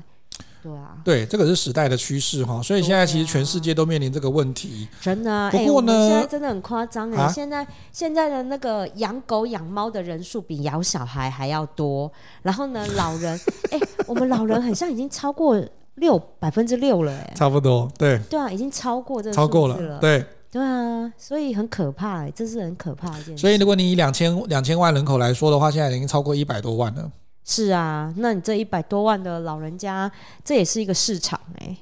[0.63, 5.51] 对啊，对，这个是时代的趋势哈，所以现在其实全世界都面临这个问题，啊、真的、啊。
[5.51, 12.11] 不过呢，欸、现在真的很夸张哎，啊、现在现在的那个养狗养猫的人数比养小孩还要多，
[12.43, 13.37] 然后呢，老人
[13.73, 15.61] 哎、欸，我们老人好像已经超过
[15.97, 20.25] 六百分之六了哎，差不多，对，对啊，已经超过这个超过了，对。
[20.51, 23.41] 对啊，所以很可怕欸，这是很可怕的一件事。
[23.41, 27.11] 所以，如果你以两千两千万人口来说的话，现在已经超过一百多万了。
[27.45, 30.11] 是啊，那你这一百多万的老人家，
[30.45, 31.77] 这也是一个市场哎。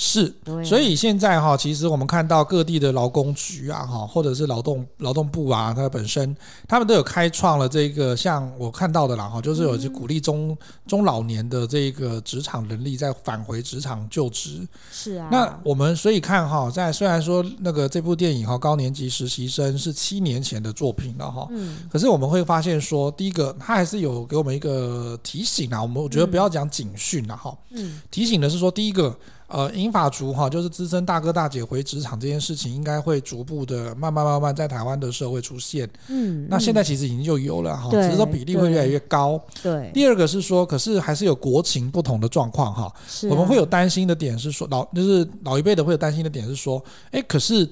[0.00, 0.32] 是，
[0.64, 6.36] 所以现在哈，其实我们看到各地的劳工局啊，哈，或者是劳动劳动部啊，它本身
[6.68, 14.64] 他们都有开创了这个，像我看到的啦，哈，就是有去鼓励中、嗯、中老年的这个职场能力再返回职场就职。
[14.92, 15.28] 是啊。
[15.32, 29.12] 那我们所以看哈，在虽然说那个这部电影哈，高年级实习生是七年前的作品了哈，嗯，可是我们会发现说，第一个他还是有给我们一个提醒啊，我们我觉得不要讲警讯了哈，嗯，提醒的是说，第一个。
[29.48, 35.88] 呃，英法族哈，就是资深大哥大姐回职场这件事情，应该会逐步的慢慢慢慢在台湾的社会出现。
[36.08, 39.40] 嗯，那现在其实已经就有了哈，只是说比例会越来越高。
[39.62, 39.90] 对。
[39.94, 42.92] 第二个是说，可是还是有国情不同的状况哈。
[43.08, 43.26] 是。
[43.28, 47.68] 我们会有担心的点是说，老就是老一辈的会有担心的点是说，哎，可是。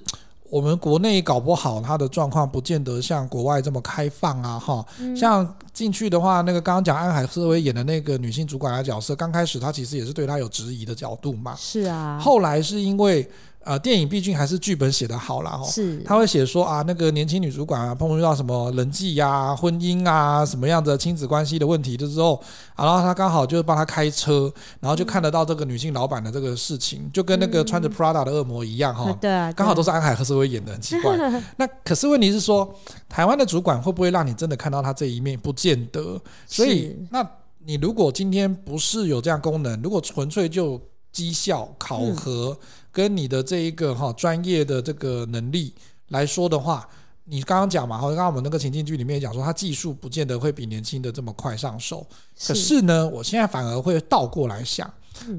[0.51, 4.85] 我们国内搞不好，它的状况不见得像国外这么开放啊，哈。
[5.17, 11.55] 像进去的话，那个刚刚讲安海瑟薇演的那个女性主管的角色，刚开始她其实也是对她有质疑的角度嘛。
[11.57, 12.19] 是啊。
[12.21, 13.29] 后来是因为。
[13.67, 15.61] 呃，电影毕竟还是剧本写得好啦。
[15.61, 22.37] 哦，是，他会写说啊，那个年轻女主管啊，碰遇到什么人际呀、啊、婚姻啊，什么样的亲子关系的问题的时候，
[22.77, 24.49] 啊，然后他刚好就帮他开车，
[24.79, 31.17] 然后就看得到这个女性老板的这个事情，嗯、就跟那个穿着 Prada 的恶魔一样哈、哦，对啊，刚好都是安海和瑟薇演的，很奇怪。
[31.59, 32.73] 那可是问题是说，
[33.09, 35.37] 台湾的主管会不会让你真的看到他这一面？
[35.37, 36.21] 不见得。
[36.47, 37.29] 所以，那
[37.65, 42.57] 你如果今天不是有这样功能，如果纯粹就绩效考核。
[42.61, 45.75] 嗯跟你的这一个哈专业的这个能力
[46.09, 46.89] 来说的话，
[47.25, 52.07] 你刚刚讲嘛，刚刚我们那个情境剧里面讲说，他技术不见得会比年轻的这么快上手。
[52.47, 54.91] 可是呢，我现在反而会倒过来想，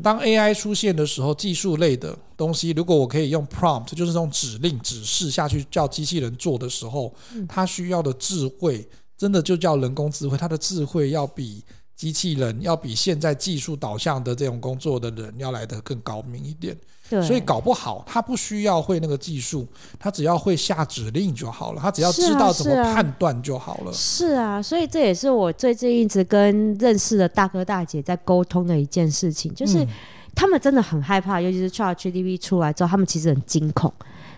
[0.03, 7.11] 当 AI 出现的时候，技术类的东西，如果我可以用 prompt，就是这种指令指示下去叫机器人做的时候，
[7.49, 11.65] 它需要的智慧，真的就叫人工智慧，它的智慧要比
[11.97, 16.77] 机器人，要比现在技术导向的这种工作的人要来得更高明一点。
[17.09, 19.65] 对所以搞不好他不需要会那个技术，
[19.97, 23.93] 他只要会下指令就好了，他只要知道怎么判断就好了。
[23.93, 29.87] 是啊，是啊，所以这也是我最近一直跟认识的大哥大姐在沟通的一件事情，就是
[30.35, 33.91] 他们真的很害怕，尤其是 ChatGPT 出来之后，他们其实很惊恐，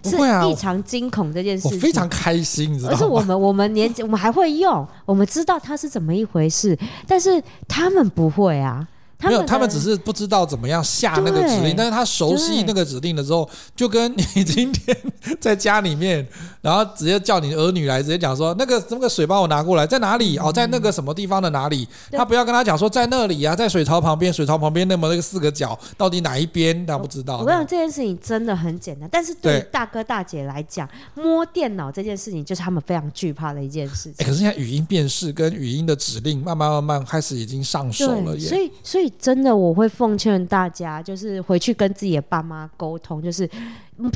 [0.03, 0.15] 是
[0.47, 1.77] 异常惊恐这件事情。
[1.77, 2.95] 我非常开心，你知道吗？
[2.95, 8.87] 而是我们 我们年纪我们还会用，我们知道它是怎么一回事，但是他们不会啊。
[9.21, 14.95] 没有，他们只是不知道怎么样下那个指令，但是他熟悉那个指令的时候，就跟你今天
[15.41, 16.25] 在家里面，
[16.61, 20.37] 然后直接叫你儿女来，直接讲说那个那个水帮我拿过来，在哪里？
[20.37, 21.85] 哦，在那个什么地方的哪里？
[22.11, 26.85] 他不要跟他讲说在那里啊，在水槽旁边，水槽旁边那么那个四个角，到底哪一边？
[26.85, 27.39] 他不知道。
[27.39, 34.15] 我跟你讲，这件事情真的很简单，但是对大哥大姐来讲，摸电脑这件事情就是他们非常惧怕的一件事情。
[34.19, 38.47] 欸，可是现在语音辨识跟语音的指令，慢慢慢慢开始已经上手了耶。
[38.47, 39.08] 所以，所以。
[39.17, 43.49] 真的我会奉劝大家，就是回去跟自己的爸妈沟通，就是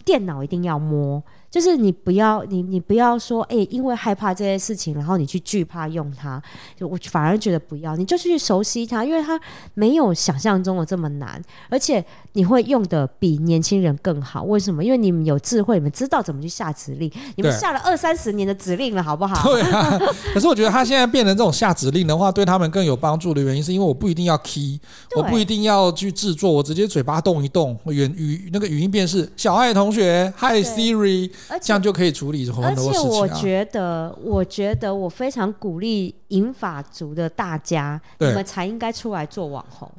[0.06, 1.22] 电脑一定要摸。
[1.50, 6.41] 就是你不要你你不要说哎、欸，因为害怕这些事情，然后你去惧怕用它，
[6.76, 9.39] 就我反而觉得不要，你就去熟悉它，因为它
[9.76, 14.41] 没有想象中的这么难，而且你会用的比年轻人更好。
[14.41, 14.84] 为什么？
[14.84, 19.48] 因为你们有智慧，你们知道怎么去下指令，你们下了二三十年的指令了，好不好？
[19.48, 20.00] 对啊。
[20.34, 24.80] 可是我觉得他现在变成这种下指令的话，对他们更有帮助的原因，是因为我不一定要 key，
[25.15, 31.32] 我不一定要去制作，我直接嘴巴动一动，语语那个语音辨识，小爱同学，Hi Siri。
[31.62, 33.04] 这样就可以处理很多事情啊。
[33.04, 39.90] 而且我觉得，我觉得我非常鼓励银发族的大家，你们才应该出来做网红。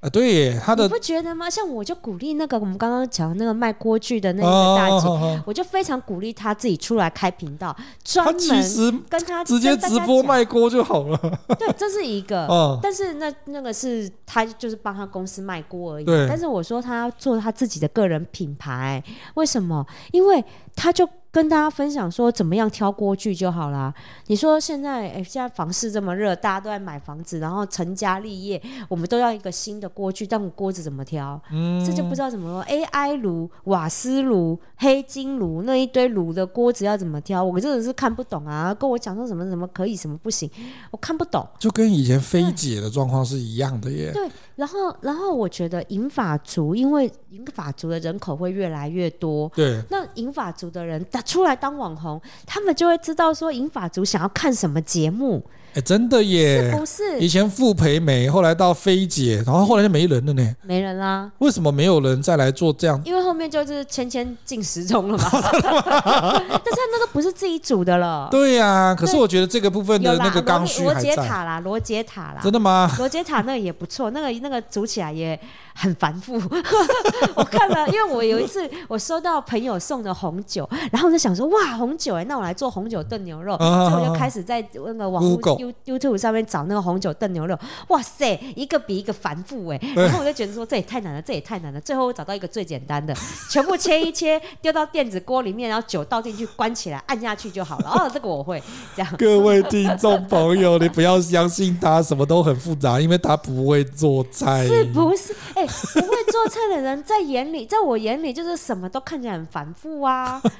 [0.00, 1.48] 啊，对耶，他的你不觉得吗？
[1.48, 11.18] 像我就鼓励那个我们刚刚讲的那个卖锅具的那个大姐，哦、我就非常鼓励她自己出来开频道，专门跟她直接直播卖锅就好了。
[11.58, 12.46] 对，这是一个。
[12.46, 16.04] 哦、但是那那个是她就是帮她公司卖锅而已。
[16.04, 16.26] 对。
[16.28, 19.02] 但是我说她要做她自己的个人品牌，
[19.34, 19.84] 为什么？
[20.12, 21.08] 因为她就。
[21.36, 23.92] 跟大家分享说怎么样挑锅具就好啦。
[24.28, 31.38] 你说现在哎，现在房市这么热，大家都在买房子，然后成家立业，我们都要一个新的锅具，但我锅子怎么挑？
[31.52, 32.64] 嗯，这就不知道怎么说。
[32.74, 37.44] AI 炉、瓦斯炉、黑金炉，那一堆炉的锅子要怎么挑？
[37.44, 38.72] 我真的是看不懂啊！
[38.72, 40.50] 跟我讲说什么什么可以，什么不行，
[40.90, 41.46] 我看不懂。
[41.58, 44.10] 就跟以前菲姐的状况是一样的耶。
[44.14, 49.52] 对，然后然后我觉得银发族，因为银发族的人口会越来越多。
[49.54, 55.44] 对，那银发族的人出来当网红，他们就会知道说银发族想要看什么节目。
[55.74, 57.20] 哎，真的耶，是不是？
[57.20, 60.56] 以前傅培梅，后来到菲姐，然后后来就没人了呢。
[60.62, 61.30] 没人啦。
[61.36, 62.98] 为什么没有人再来做这样？
[63.04, 65.28] 因为后面就是芊芊进时钟了嘛。
[65.42, 68.26] 但是那个不是自己组的了。
[68.30, 71.02] 对呀、啊，可是我觉得这个部分的那个刚需还在。
[71.02, 72.40] 罗杰塔啦，罗杰塔啦。
[72.42, 72.90] 真的吗？
[72.96, 75.38] 罗杰塔那个也不错，那个那个组起来也
[75.76, 76.40] 很繁复。
[77.36, 85.38] 我看了，因为我有一次我收到朋友送的红酒，然后我就想说哇，红酒哎，那我来做红酒炖牛肉，所以我就开始在那个网络
[85.84, 87.58] YouTube 上面找那个红酒炖牛肉，
[87.88, 91.80] 哇塞，一个比一个繁复哎，然后我就觉得说这也太难了，这也太难了。
[91.80, 93.14] 最后我找到一个最简单的，
[93.50, 97.90] 全部切一切，丢到电子锅里面，然后酒倒进去，关起来，按下去就好了。
[97.90, 98.62] 哦，这个我会
[98.96, 99.14] 这样。
[99.18, 104.66] 各位听众朋友，你不要相信他什么都很复杂，因为他不会做菜。
[104.66, 105.34] 是不是？
[105.54, 110.40] 哎，不会做菜的人在眼里， 在我眼里就是什么都看起来很繁复啊。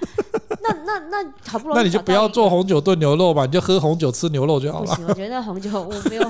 [0.63, 4.87] 那那那好不容易，那你就不要做红酒炖牛肉吧，你就喝红酒吃牛肉就好了。
[4.87, 6.25] 不行，我觉得红酒我没有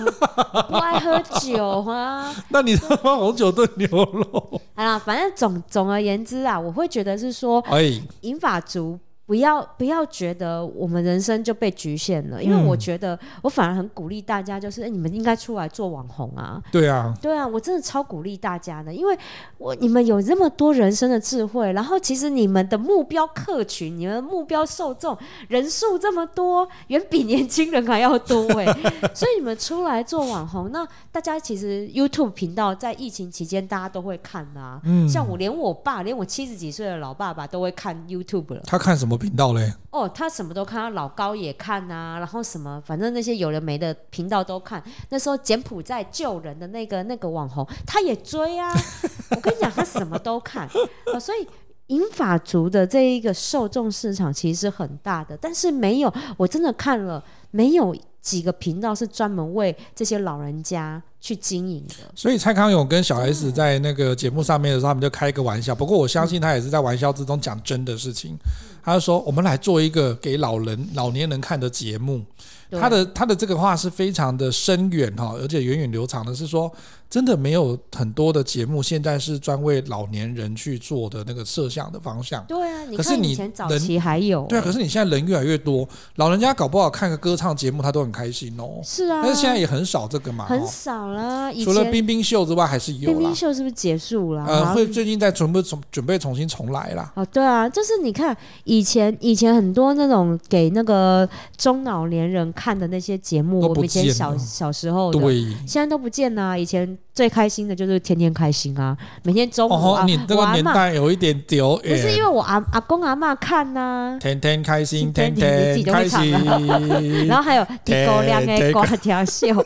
[0.69, 2.35] 不爱喝酒啊。
[2.51, 4.61] 那你他妈红酒炖牛肉？
[4.75, 8.99] 好啦，反正总总而言之啊，我会觉得是说，哎，银发族。
[9.27, 16.62] 不要不要觉得我们人生就被局限了，因为我觉得我反而很鼓励大家，就是、欸、你们应该出来做网红啊！
[16.71, 19.19] 对啊，对啊，我真的超鼓励大家的，因为
[19.59, 28.65] 我你们有这么多人生的智慧，然后其实你们的目标客群、你们的目标受众人数这么多，远比年轻人还要多哎，
[29.12, 38.62] 所以你们出来做网红，那大家其实 YouTube 频道在疫情期间大家都会看啊，嗯，像我连我爸，连我七十几岁的老爸爸都会看 YouTube 了。
[38.65, 39.16] 他看什么？
[39.17, 39.73] 频道嘞？
[39.91, 44.83] 哦，他什么都看，他老高也看啊，然后什么，反正那些有的没的频道都看。
[45.11, 48.71] 那时候柬埔寨救人的那个那个网红，他也追啊。
[49.31, 50.69] 我跟你讲，他什么都看。
[51.13, 51.47] 哦，所以
[51.89, 57.97] 银发族的这一个受众市场其实是很大的，但是没有，我真的看了没有。
[58.27, 65.73] 几个频道是专门为这些老人家去经营的，所以蔡康永跟小 S 在那个节目上面的时候，他们就开一个玩笑。
[65.73, 68.37] 不过我相信他也是在玩笑之中讲真的事情。
[68.87, 72.25] 他就说：“我们来做一个给老人、老年人看的节目。”
[72.71, 76.73] 他的他的这个话是非常的深远哈，而且源远流长的，是说。
[77.09, 82.45] 真的没有很多的节目，现在是专为老年人去做的那个摄像的方向。
[82.49, 84.49] 对啊，你看以前早期还有、欸。
[84.49, 88.81] 对啊，可是你现在人越来越多，老人家搞不好看个歌唱节目，他都很开心哦。
[88.83, 90.47] 是啊，但是现在也很少这个嘛。
[90.47, 93.09] 很少啦，除了冰冰秀之外，还是有。
[93.13, 94.45] 冰冰秀是不是结束了？
[94.45, 97.13] 呃，会最近在准备重准备重新重来啦。
[97.15, 101.27] 哦，对啊，就是你看以前以前很多那种给那个
[101.57, 106.59] 中老年人看的那些节目，我们以前小小时候的，对，现在都不见啦。
[106.59, 106.99] 以前。
[107.16, 108.95] 最开心的就是天天开心啊！
[109.23, 116.31] 每天中午啊，哦、你这个年代有一点丢，不是因为我阿阿公阿妈看呐、啊，天天开心，天天开心，
[117.27, 119.47] 然后还有地沟亮的瓜条秀，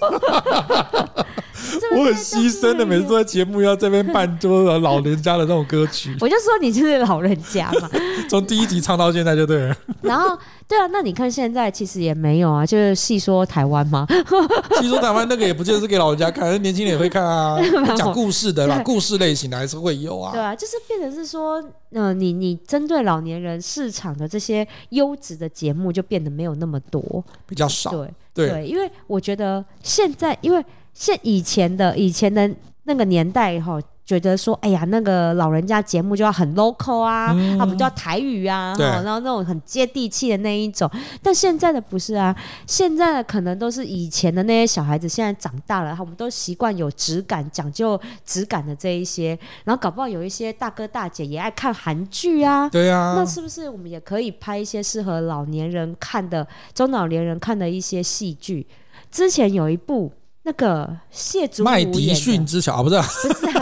[1.90, 6.16] 我很牺牲的，每次在节目要这边伴奏老人家的那种歌曲。
[6.22, 7.90] 我就说你就是老人家嘛，
[8.28, 9.76] 从第一集唱到现在就对了。
[10.02, 10.38] 然后，
[10.70, 14.06] 对啊，那你看现在其实也没有啊，就是戏说台湾嘛。
[14.80, 17.58] 戏说台湾那个也不见得是给老人家看，年轻人也会看啊，
[17.98, 20.30] 讲故事的啦，故事类型的还是会有啊。
[20.30, 21.60] 对啊，就是变成是说，
[21.90, 27.02] 嗯、呃，你你针对老年人市场的这些优质的节目就变得没有那么多，
[27.48, 27.90] 比较少。
[27.90, 30.64] 对对，对，因为我觉得现在，因为
[30.94, 32.48] 现以前的以前的
[32.84, 33.80] 那个年代哈。
[34.10, 40.90] 觉得说，哎呀，那个老人家节目就要很 local 啊，嗯、他们就要台语啊，然后那种很接地气的那一种。
[41.22, 42.34] 但现在的不是啊，
[42.66, 49.38] 现在的可能都是以前的那些小孩子，现在长大了，他们都习惯有质感、讲究质感的这一些。
[49.62, 56.44] 然后搞不好有一些大哥大姐也爱看韩剧啊，对啊，那是不是我们也可以拍一些适合老年人看的、
[56.74, 58.66] 中老年人看的一些戏剧？
[59.08, 60.10] 之前有一部。
[60.42, 63.46] 那个谢祖武麦迪逊之桥，不是不是，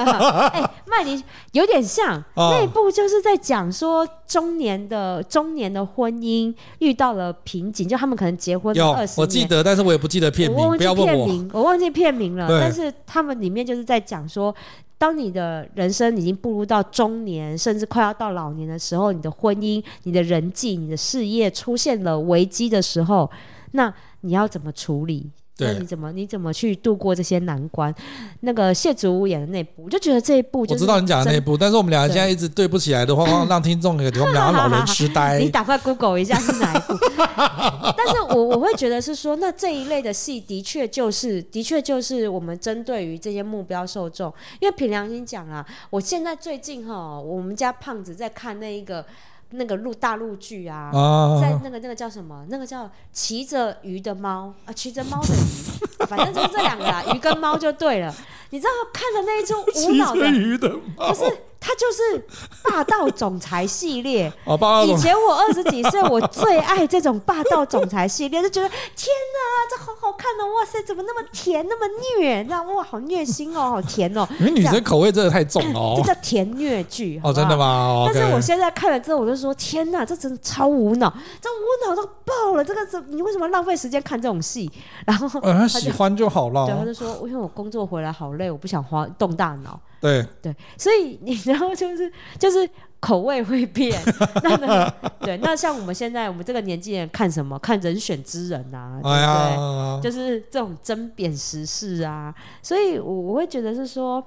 [0.53, 12.47] 哎，麦迪有点像那一部，就是在讲说中年的中年的婚姻遇到了瓶颈，就他们可能结婚了二十年，我记得，但是我也不记得片名，不要问我，我忘记片名了。
[12.61, 14.55] 但是他们里面就是在讲说，
[14.97, 23.29] 当你的人生已经步入到中年，甚至快要到老年的时候，你的婚姻、你的人际、你的事业出现了危机的时候，
[23.73, 25.29] 那你要怎么处理？
[25.59, 27.95] 那你怎么你怎么去度过这些难关？
[28.41, 35.39] 那个谢祖武演的那部，我就觉得这一部就是，我知道你讲的那一部，但是我们俩现在一直对不起来的话， 让听众给我们两个老人痴呆。
[35.43, 36.95] 你赶快 Google 一下是哪一部？
[37.97, 49.05] 但是我我会觉得是说，那这一类的戏的确就是的确就是我们针对于这些目标受众，因为凭良心讲啊，我现在最近哈，我们家胖子在看那一个。
[49.51, 52.45] 那个陆大陆剧啊，啊，在那个那个叫什么？
[52.49, 58.15] 那个叫骑着鱼的猫啊，骑着猫的鱼， 反正就是这两个啦，鱼跟猫就对了。
[58.51, 61.25] 你知道看的那一种无脑的， 鱼的不是。
[61.69, 62.27] 他就是
[62.63, 64.33] 霸道总裁系列。
[64.89, 70.55] 以前我二十几岁，我最爱这种霸道总裁系列，就觉得天哪，这好好看哦！
[70.55, 72.43] 哇塞，怎么那么甜，那么虐？
[72.45, 74.27] 那哇，好虐心哦，好甜哦。
[74.41, 75.93] 因为女生口味真的太重哦。
[75.99, 78.07] 这叫甜虐剧哦，真的吗？
[78.07, 82.65] 但是我现在看了之后，我就说天哪，这真的超无脑，这无脑到爆了。
[82.65, 84.71] 这个这你为什么浪费时间看这种戏？
[85.05, 86.65] 然后他喜欢就好了。
[86.65, 89.79] 对，他就说，因为我工作回来好累，我不想花动大脑。
[90.01, 92.69] 对对，所以你然后就是 就是
[93.01, 94.01] 口味会变，
[94.43, 97.59] 那个对，那像我们现在我们这个年纪人看什么？
[97.59, 99.15] 看人选之人啊，对不对？
[99.17, 104.25] 哎、就是这种争贬时事啊，所以我我会觉得是说，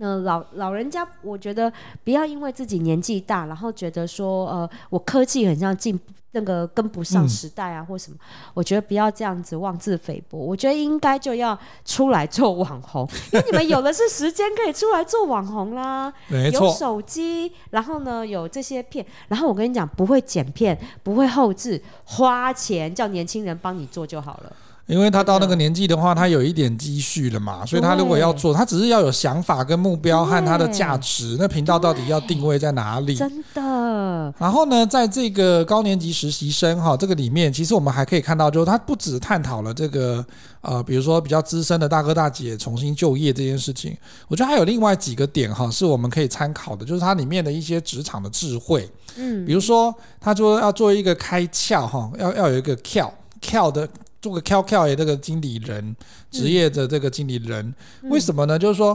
[0.00, 1.72] 嗯、呃，老老人家，我觉得
[2.02, 5.98] 不要因为自己年纪大，然后觉得说，呃，我科技很像进。
[6.32, 10.38] 那个跟不上时代啊，或什么，嗯、我觉得不要这样子妄自菲薄。
[10.38, 16.14] 我觉得应该就要出来做网红，因为你们有的是时间可以出来做网红啦。
[16.30, 16.68] 没错。
[16.68, 24.52] 有手机，然后呢有这些片，然后我跟你讲，不会剪片，不会后置，花钱叫年轻人帮你做就好了。
[24.90, 33.14] 因为他到那个年纪的话，他有一点积蓄了嘛，所以他如果要做，他只是要有想法跟目标和他的价值，那频道到底要定位在哪里？
[33.14, 34.34] 真的。
[34.36, 40.24] 然后呢，在这个高年级实习生哈这个里面，其实我们还可以看到，就是他不止探讨了这个
[40.60, 48.90] 呃，比如说比较资深的大哥大姐重新就业这件事情，我觉得还有另外几个点哈，是我们可以参考的，就是它里面的一些职场的智慧。
[49.16, 53.08] 嗯，比如说他说要做一个开窍哈，要要有一个窍
[53.40, 53.88] 跳的。
[54.20, 55.96] 做个 QQ 的这个经理人，
[56.30, 58.58] 职业的这个经理人，嗯、为什么呢？
[58.58, 58.94] 就是说，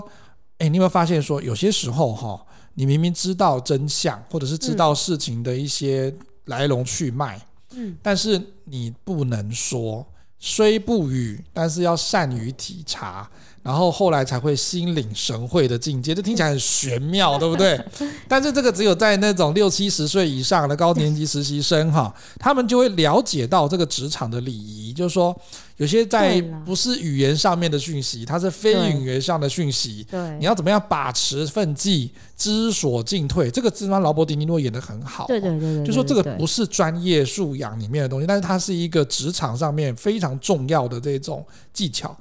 [0.58, 2.46] 哎、欸，你有没有发现说，有些时候哈，
[2.76, 6.14] 你明明知道真相，或者是知道事情的一些
[6.46, 7.40] 来龙去脉，
[7.72, 10.06] 嗯，但是你不能说，
[10.38, 13.30] 虽不语，但是要善于体察。
[13.66, 17.84] 然后后来才会心领神会的境界，这听起来很玄妙，对不对？
[18.30, 25.36] 但是这个只有在那种六七十岁以上的高年级实习生哈， 他们就会了解到这个职场的礼仪，就是说
[25.78, 30.06] 有些在不是语言上面的讯息，它是非语言上的讯息。
[30.12, 33.50] 对，你要怎么样把持分际，知所进退？
[33.50, 35.26] 这个字让劳勃迪尼诺演的很好。
[35.26, 41.44] 对对对，就说这个不是专业素养里面的东西，但是它是一个职场上面非常重要的这种
[41.74, 42.16] 技巧。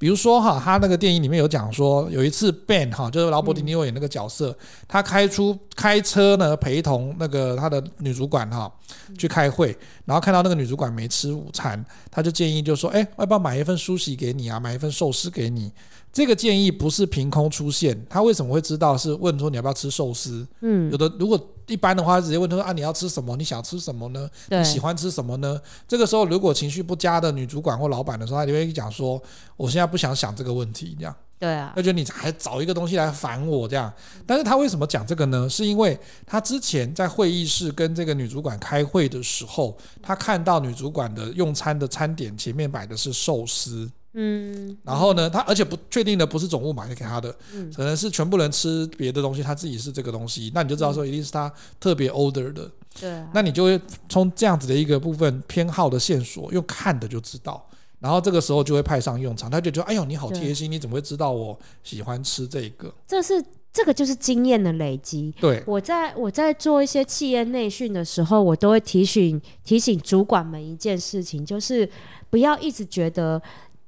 [0.00, 4.56] 比如说哈，他那个电影里面有讲说，有一次 Ben 哈，就是劳勃迪尼奥演那个角色，
[4.88, 8.72] 他开出开车呢，陪同那个他的女主管哈
[9.18, 9.76] 去开会，
[10.06, 15.70] 然后看到那个女主管没吃午餐，他就建议就说，哎，要不要买一份梳洗给你啊，买一份寿司给你。
[16.12, 18.96] 这个建议不是凭空出现，他为什么会知道？
[18.96, 20.46] 是问说你要不要吃寿司？
[20.60, 23.36] 嗯，有的如果一般的话，直接问他说啊，你要吃什么？
[23.36, 24.28] 你想吃什么呢？
[24.48, 25.60] 你喜欢吃什么呢？
[25.86, 29.22] 这个时候如果情绪不佳的女主管或老板的时候，他就会讲说，
[29.56, 31.14] 我现在不想想这个问题，这样。
[31.38, 33.90] 对啊，他觉得你还找一个东西来烦我这样。
[34.26, 35.48] 但是他为什么讲这个呢？
[35.48, 43.90] 是因为他之前在会议室跟这个女主管开会的时候，他看到女主管的用餐的餐点前面摆的是寿司。
[44.12, 52.68] 嗯，然后呢，他而且不确定的不是总务买给他的，嗯，可能是全部人吃别的东西，他自己是这个东西，那你就知道说一定是他特别 order 的，
[53.00, 57.64] 对、嗯，那你就会从这样子的一个部分偏好的线索，用看的就知道，
[58.00, 62.92] 然后这个时候就会派上用场，他就觉得哎呦你好贴心，你怎么会知道我喜欢吃这个？
[63.06, 63.40] 这是
[63.72, 65.32] 这个就是经验的累积。
[65.40, 71.88] 对，我在我在做一些企业内训的时候，我都会提醒提醒主管们一件事情，就是
[72.28, 73.40] 不要一直觉得。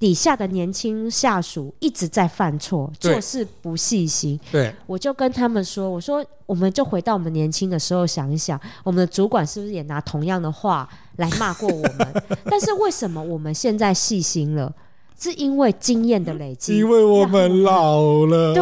[0.03, 4.37] 底下的年轻下属一直在犯错，做事不细心。
[4.51, 12.23] 对，我就跟他们说：“我说，我们就回到我们年轻的时候想一想，我们的主管是不是也拿同样的话来骂过我们？
[12.51, 14.73] 但是为什么我们现在细心了？
[15.17, 18.53] 是因为经验的累积，因为我们老了。
[18.53, 18.61] 对，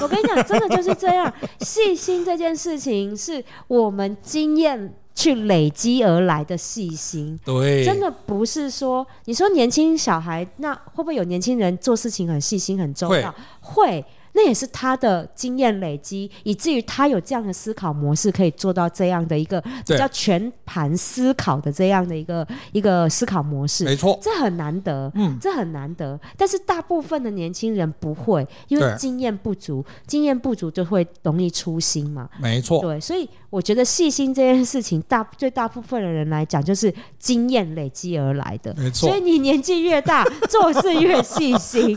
[0.00, 1.34] 我跟你讲，真的就是这样。
[1.62, 13.34] 细心这件事情是我们经验。”去累积而来的细心，对，真的不是说你说年轻小孩，那会不会有年轻人做事情很细心、很周到？
[13.60, 13.86] 会。
[13.86, 14.04] 会
[14.38, 23.84] 那也是他的经验累积，以至于他有这样的思考模式，可以做到这样的一个比较全盘思考的这样的一个一个思考模式。
[23.84, 26.20] 没错，这很难得，嗯，这很难得。
[26.36, 32.28] 但是大部分的年轻人不会，因为经验不足，经验不足就会容易粗心嘛。
[32.38, 33.26] 没错，对，所以
[33.56, 38.74] 我觉得细心这件事情，大对大部分的人来讲，就是经验累积而来的。
[38.76, 41.96] 没错，所以你年纪越大，做事越细心。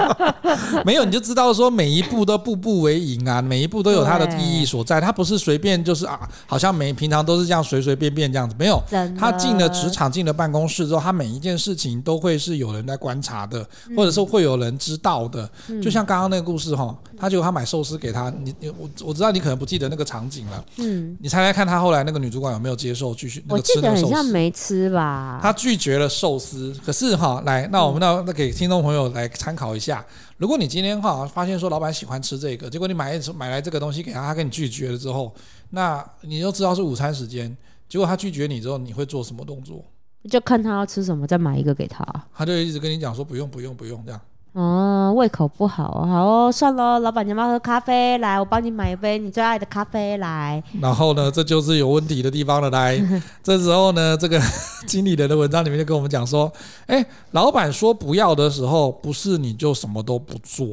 [0.86, 1.52] 没有，你就知道。
[1.52, 4.98] 说每一步都步步为营啊，每一步都有它的意义所在。
[4.98, 8.82] 它不是随便就是啊，好像每平常都是这样随随便便这样子，没有。
[9.18, 15.50] 他进了职场，进了办公室之后，他每一件事情都会是有人在观察的，或者是会有人知道的。
[15.82, 20.64] 就像刚刚那个故事哈，他就他买寿司给他，你你我我知道你可能不记得那个场景了。
[20.78, 24.04] 嗯，你猜猜看他后来那个女主管有没有接受继续那个吃那个寿司？
[24.04, 25.38] 我记得好像没吃吧。
[25.42, 30.04] 他拒绝了寿司，可是哈，来，那我们那那给听众朋友来参考一下。
[30.38, 35.34] 如果你今天哈发现说老板喜欢吃这个，结果你买买来这个东西给他，他跟你拒绝了之后，
[35.68, 37.54] 那你就知道是午餐时间，
[37.86, 39.84] 结果他拒绝你之后，你会做什么动作？
[40.30, 42.02] 就看他要吃什么，再买一个给他。
[42.34, 44.20] 他就一直跟你讲说不用不用不用这样。
[44.52, 50.60] 哦，胃口不好，好哦，算喽，老板娘要喝咖啡，来，我帮你买一杯你最爱的咖啡来。
[50.80, 52.68] 然后呢，这就是有问题的地方了。
[52.70, 53.00] 来，
[53.44, 54.40] 这时候呢，这个
[54.88, 56.52] 经理人的文章里面就跟我们讲说，
[56.86, 60.66] 哎，老板说不要的时候，不是你就什么都不做，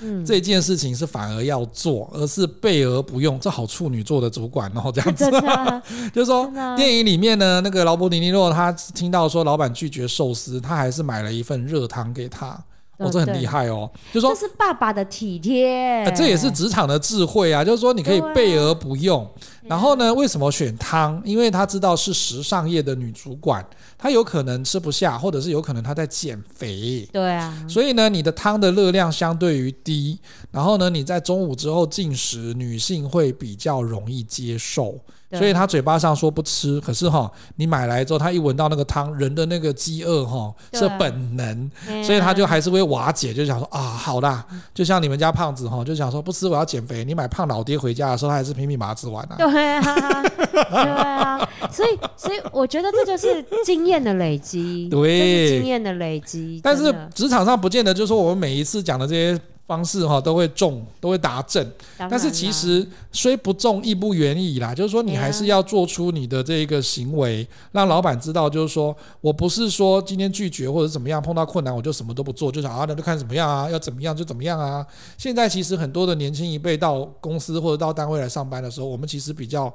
[0.00, 5.24] 嗯，这件事情是反而要做，而是备而不用，这好处女座的主管，然后这样子，
[6.12, 12.62] 就是说电影里面呢，那个劳勃迪尼洛他听到说老板拒绝寿司，他还是买了一份热汤给他。
[12.98, 13.90] 哦，这很厉害哦！
[14.12, 17.64] 就说这是爸爸的体贴，这也是职场的智慧啊。
[17.64, 19.28] 就是说，你可以备而不用。
[19.62, 21.20] 然后呢，为什么选汤？
[21.24, 23.64] 因为他知道是时尚业的女主管，
[23.98, 27.08] 她有可能吃不下，或者是有可能她在减肥。
[27.12, 27.66] 对啊。
[27.68, 30.20] 所以呢，你的汤的热量相对于低，
[30.50, 34.98] 然后呢，你在中午之后进食，女性会比较容易接受。
[35.32, 41.70] 所以他嘴巴上说不吃，可是哈，你买来之后，他一闻到那个汤，人的那个饥饿哈是本能，
[42.04, 49.36] 所以他就还是会瓦解，就想说啊，好啦，就像你们家胖子哈，就想说不吃我要减肥，你买胖老爹回家的时候，他还是拼命把它吃完啊。
[49.38, 50.22] 对啊，
[50.52, 56.60] 对啊，所以所以我觉得这就是经验的累积，对，经验的累积。
[56.62, 59.40] 但是职场上不见得就是说我们每一次讲的这些。
[59.66, 64.74] 方式哈都会中，都会达阵，但是其实虽不中亦不远矣啦。
[64.74, 74.84] 就是说，你还是要做出你的这个行为，让老板知道，就是说我不是说今天拒绝或者怎么样，碰到困难我就什么都不做，就想啊，那就看怎么样啊，要怎么样就怎么样啊。
[75.16, 79.72] 现在其实很多的年轻一辈到公司或者到单位来上班的时候，我们其实比较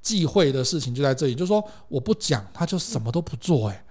[0.00, 3.82] 忌讳的事情就在这里，就是说我不讲，他就什么都不做，哎。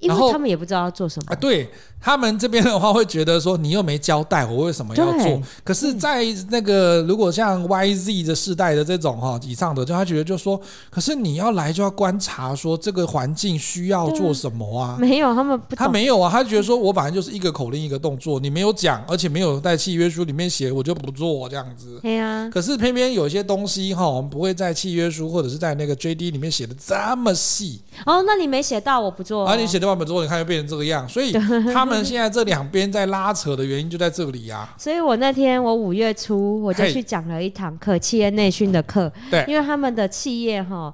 [0.00, 1.68] 因为他们也不知道要做什么啊，对
[2.00, 14.96] 他们这边的话会觉得说，你又没交代我为什么要做，可是，在那个如果像 Y Z 的世代的这种哈以上的，就他觉得就说，可是你要来就要观察说这个环境需要做什么啊？
[14.98, 21.98] 没有，他们不，他没有啊，他觉得说我反正就是一个口令一个动作，你没有讲，而且没有在契约书里面写，我就不做这样子。
[22.00, 22.48] 对啊。
[22.50, 27.82] 可是偏偏有些东西哈，我们不会在契约书或者是在那个 J D 里面写的这么细。
[28.06, 29.46] 哦，那你没写到，我不做。
[29.46, 31.32] 啊，你写的话本之后，你看又变成这个样，所以
[31.72, 34.68] 他们现在这两边在拉扯的原因就在这里呀。
[34.78, 39.12] 所以我那天我五月初我就去讲了一堂课，企业内训的课。
[39.30, 40.92] 对，因为他们的企业哈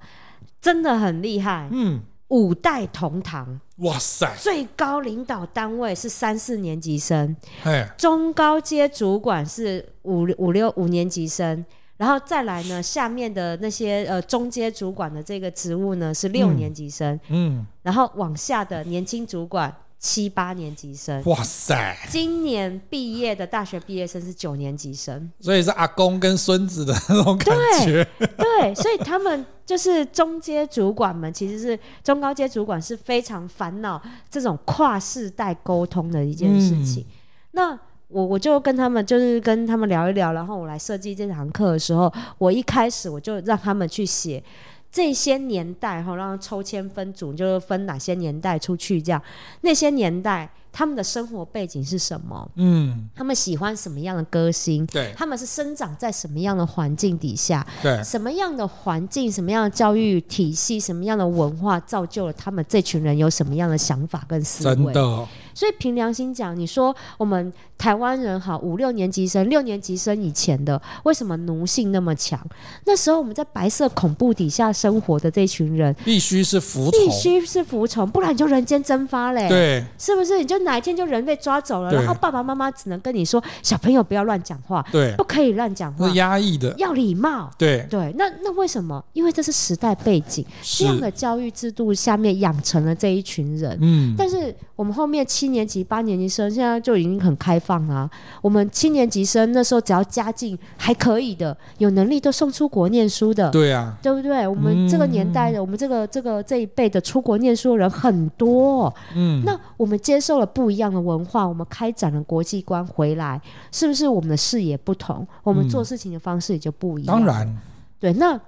[0.61, 1.69] 真的很厉害。
[1.73, 3.61] 嗯，五代同堂。
[3.81, 4.35] 哇塞！
[4.41, 11.63] 最高领导单位是三四年级生，嘿中高阶主管是五五六五年级生，
[11.97, 21.23] 然后再来呢，下面的那些呃中阶主管的这个职务呢是六年级生，嗯，然后往下的年轻主管七八年级生。
[21.25, 21.97] 哇塞！
[22.11, 28.07] 今年毕业的大学毕业生是九年级生，所以是阿公跟孙子的那种感觉。
[28.37, 37.03] 对，所以他们就是中阶主管们，其实是中高阶主管是非常烦恼这种跨世代沟通的一件事情。
[37.03, 37.13] 嗯、
[37.53, 37.79] 那
[38.09, 44.43] 我我就跟他们就是跟他们聊一聊，然后我来设计这堂课的时候，我一开始我就让他们去写。
[44.89, 49.21] 这些年代哈，让抽签分组，就是分哪些年代出去这样。
[49.61, 52.49] 那些年代他们的生活背景是什么？
[52.55, 54.87] 嗯，他们喜欢什么样的歌星？
[54.87, 57.67] 对，他们是生长在什么样的环境底下？
[57.83, 64.75] 对，什么样的环境、什么样的教育体系、什么样的文化，造就了他们这群人有什么样的想法跟思维？
[64.75, 65.29] 真的。
[65.57, 72.39] 所以凭良心讲，你说我们台湾人好，五六年级生、六年级生以前的，为什么奴性那么强？
[72.85, 79.49] 那时候我们在白色恐怖底下生活的这群人，必须是服从，必须是服从，不然你就人间蒸发嘞。
[79.49, 80.37] 对，是不是？
[80.37, 87.51] 你就哪一天就人被抓走了，然后爸爸妈妈只能跟你说，小朋友不要乱讲话，对，不可以乱讲话，是压抑的，要礼貌。
[87.57, 89.03] 对对，那那为什么？
[89.15, 93.79] 因为这是时代背景，这样的教育制度下面养成了这一群人。
[93.81, 96.27] 嗯，但是我们后面七年级、八年级。
[96.29, 98.11] 生现在就已经很开放了啊。
[98.43, 103.49] 我们七年级生那时候只要家境还可以的，有能力都送出国念书的。
[103.51, 104.47] 对啊，对不对？
[104.47, 108.93] 我们这个年代的，嗯、我们这个这个这一辈的出国念书的人很多。
[109.15, 113.41] 嗯，那我们接受了不一样的文化，我们开展了国际观回来，
[113.71, 115.27] 是不是我们的视野不同？
[115.45, 117.17] 我们做事情的方式也就不一样。
[117.17, 117.57] 当然，
[118.01, 118.13] 对。
[118.15, 118.39] 那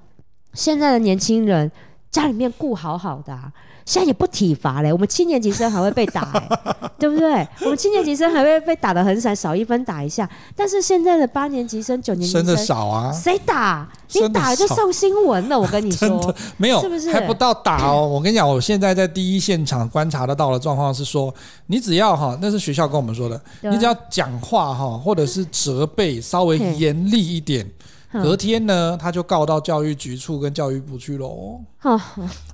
[0.52, 1.70] 现在的年轻人
[2.10, 3.52] 家里面顾好好的啊。
[3.88, 6.30] 现在也不体罚嘞，我们七年级生还会被打，
[6.98, 7.48] 对不对？
[7.62, 10.28] 我们七年级生还会被打的很惨，少一分打一下。
[10.54, 13.88] 但是现在的八年级生、九年级生，生的少啊，谁打？
[14.12, 15.58] 你打了就上新闻了。
[15.58, 17.10] 我跟你 说，没有，是不是？
[17.10, 18.04] 还不到打哦。
[18.12, 21.34] 我跟你讲，我现在在第一现场观察得到的状况是说，
[21.68, 27.66] 你只要哈，那是学校跟我们说的，你只要讲话哈，或者是责备稍微严厉一点。
[28.12, 31.60] 隔天呢，他就告到教育局处跟教育部去喽。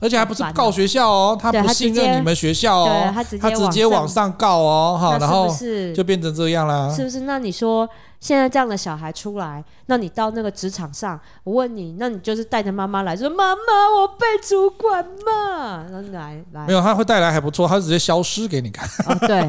[0.00, 5.48] 而且还不是告学校哦，他不信任你们学校哦，他直接往上告哦，哈，然后
[5.94, 6.92] 就变成这样啦。
[6.94, 7.20] 是不是？
[7.20, 7.88] 那你说
[8.24, 13.60] 现在这样的小孩出来，那你到那个职场上，我问你，那你就是带着妈妈来说，妈妈，
[13.94, 18.88] 我被主管骂，然后来来，没有，他会带来还不错，他直接消失给你看。
[19.06, 19.42] 哦，对，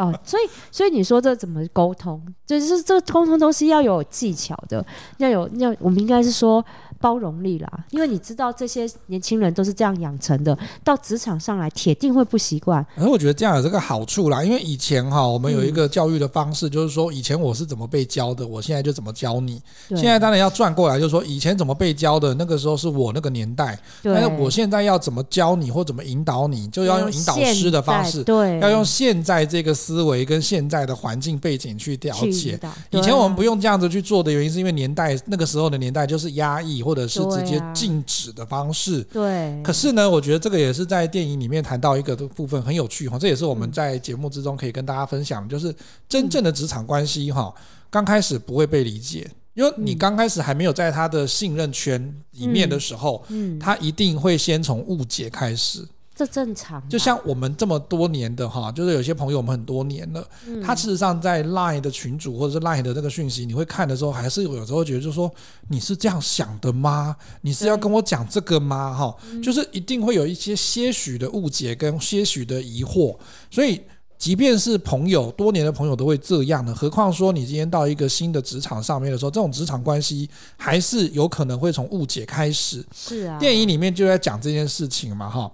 [0.00, 2.18] 哦，所以所以你说这怎么沟通？
[2.46, 4.82] 就是这沟通都是要有技巧的，
[5.18, 6.64] 要有要，我们应该是说。
[7.02, 12.86] 包容力啦，因为你知道这些年轻人都是这样养成的，到职场上来铁定会不习惯。
[12.96, 19.60] 而我觉得这样有这个好处啦，因为以前哈，我们有一个教育的方式，就是说以前我是怎么被教的，我现在就怎么教你。
[19.88, 32.56] 现在当然要转过来，就是说以前怎么被教的，那个时候是我那个年代，但是我现在要怎么教你或怎么引导你，就要用引导师的方式，对，要用现在这个思维跟现在的环境背景去了解。
[32.90, 36.91] 以前我们不用这样子去做的原因，是因为年代那个时候的年代就是压抑或。
[36.92, 39.58] 或者是直接禁止的方式，对。
[39.62, 45.74] 可是呢，我觉得这个也是在电影里面谈到一个的部分很有趣哈，这也是我们在节目之中可以跟大家分享，就是
[46.06, 47.50] 真正的职场关系哈，
[47.88, 55.82] 刚开始不会被理解，因为你刚开始还没有在他的信任圈里面的时候，嗯，他一定会先从误解开始。
[56.24, 65.28] 这正常，就像我们这么多年的哈，就是有些朋友我们很多年了，嗯、他事实上在 Line 的群组或者是 Line 的这个讯息，你会看的时候，还是有时候觉得就是说，
[65.68, 67.16] 你是这样想的吗？
[67.40, 68.94] 你是要跟我讲这个吗？
[68.94, 73.16] 哈、嗯，就是一定会有一些些许的误解跟些许的疑惑，
[73.50, 73.80] 所以。
[74.18, 82.86] 即便是朋友，多年的朋友都会这样的，何况说你今天到一个新的职场上面的时候，这种职场关系还是有可能会从误解开始。
[82.94, 85.50] 是啊，电影里面就在讲这件事情嘛，哈。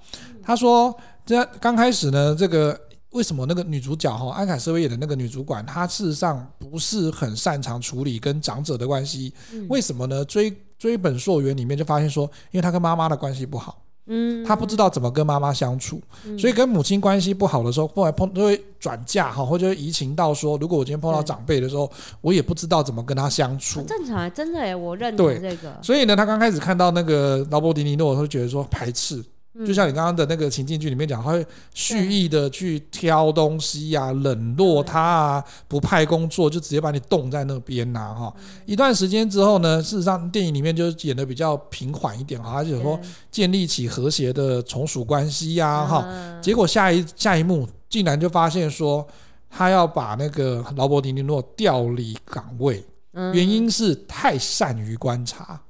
[0.49, 0.97] 他说，
[1.27, 2.81] 这刚开始呢，这个
[3.11, 9.31] 为什么那个女主角哈，安凯瑟薇演的那个女主管，她事实上不是很擅长处理跟长者的关系。
[9.69, 10.25] 为什么呢？
[10.25, 13.85] 追追本溯源里面就发现说，因为她跟妈妈的关系不好。
[14.11, 21.93] 嗯，他不知道怎么跟妈妈相处，嗯、所以跟母亲关系不好的时候，后来碰都会转嫁哈，或者移情到说，如果我今天碰到长辈的时候，
[22.23, 23.83] 我也不知道怎么跟他相处。
[23.83, 25.79] 正常，真的哎，我认同这个。
[25.83, 29.23] 所以呢，他刚开始看到那个劳勃迪尼诺，会觉得说排斥，
[29.67, 31.45] 就像你刚刚的那个情境剧里面讲，他会
[31.75, 38.33] 蓄意的去挑东西呀、啊，冷落他啊，不派工作就直接把你冻在那边呐，哈。
[38.67, 42.99] 一段时间之后呢，事实上电影里面就是演的比较平缓一点哈，而且说
[43.33, 46.07] 建立起和谐的从属关系呀，哈。
[46.41, 49.05] 结果下一下一幕竟然就发现说，
[49.51, 52.85] 他要把那个劳勃迪尼诺调离岗位，
[53.33, 55.61] 原因是太善于观察。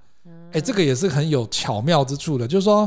[0.53, 2.86] 哎，这个也是很有巧妙之处的，就是说。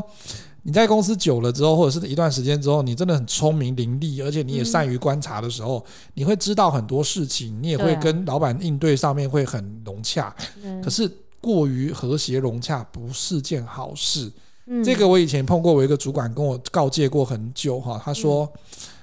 [0.64, 10.32] 你在公司久了之后，或者是一段时间之后，你真的很聪明伶俐，而且你也善于观察的时候，嗯、你会知道很多事情，你也会跟老板应对上面会很融洽。
[10.62, 11.10] 嗯、可是
[11.40, 14.30] 过于和谐融洽不是件好事。
[14.66, 18.60] 嗯、这个我以前碰过，我一个主管跟我告诫过很久哈，他说：“嗯、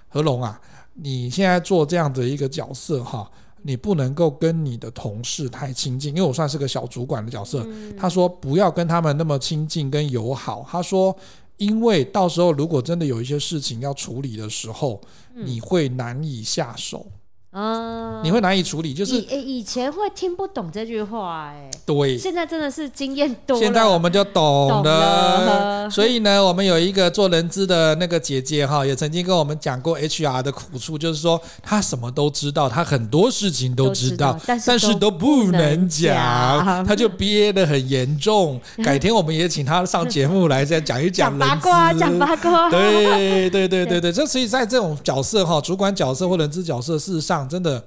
[0.07, 0.57] 和龙啊，
[0.93, 3.30] 你现在做这样的一个角色哈，
[3.64, 7.66] 你不能够跟你的同事太亲近，因为我算是个小主管的角色。
[7.68, 11.14] 嗯”他说：“不要跟他们那么亲近跟友好。”他说。
[11.60, 14.99] 因为到时候如果真的有一些事情要处理的时候，
[15.36, 17.05] 嗯、你会难以下手。
[17.52, 24.84] 啊，你会难以处理，就是以以前会听不懂这句话，哎，对，现在真的是经验多了，现在我们就懂了。
[24.84, 38.62] 懂了，所以呢，我们有一个做人资的那个姐姐哈，也曾经跟我们讲过 HR 的苦处，就是说她什么都知道，她很多事情都知道，知道但是都不能讲，她就憋得很严重。
[38.86, 42.70] 改天我们也请她上节目来再讲一讲人资，讲八卦，讲八卦。
[42.70, 47.39] 对对对对对，这 所以在这种角色哈，主管角色或人资角色，事实上。
[47.48, 47.86] 真的，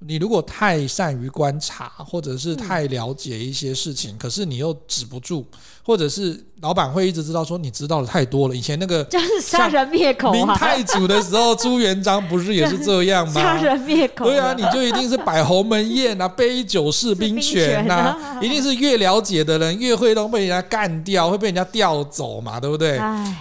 [0.00, 5.46] 你如果太善于观察，或者是太了解一些事情，嗯、可是你又止不住，
[5.84, 6.44] 或者是。
[6.62, 8.54] 老板会一直知道说你知道的太多了。
[8.54, 10.30] 以前那个就是杀人灭口。
[10.30, 13.32] 明太祖的时候，朱元璋不是也是这样吗？
[13.32, 14.26] 杀人灭口。
[14.26, 23.00] 对啊，你就一定是摆鸿门宴啊，杯酒释兵权呐、啊，一定是越了解的人越会都被人家干掉，会被人家调走嘛，对不对？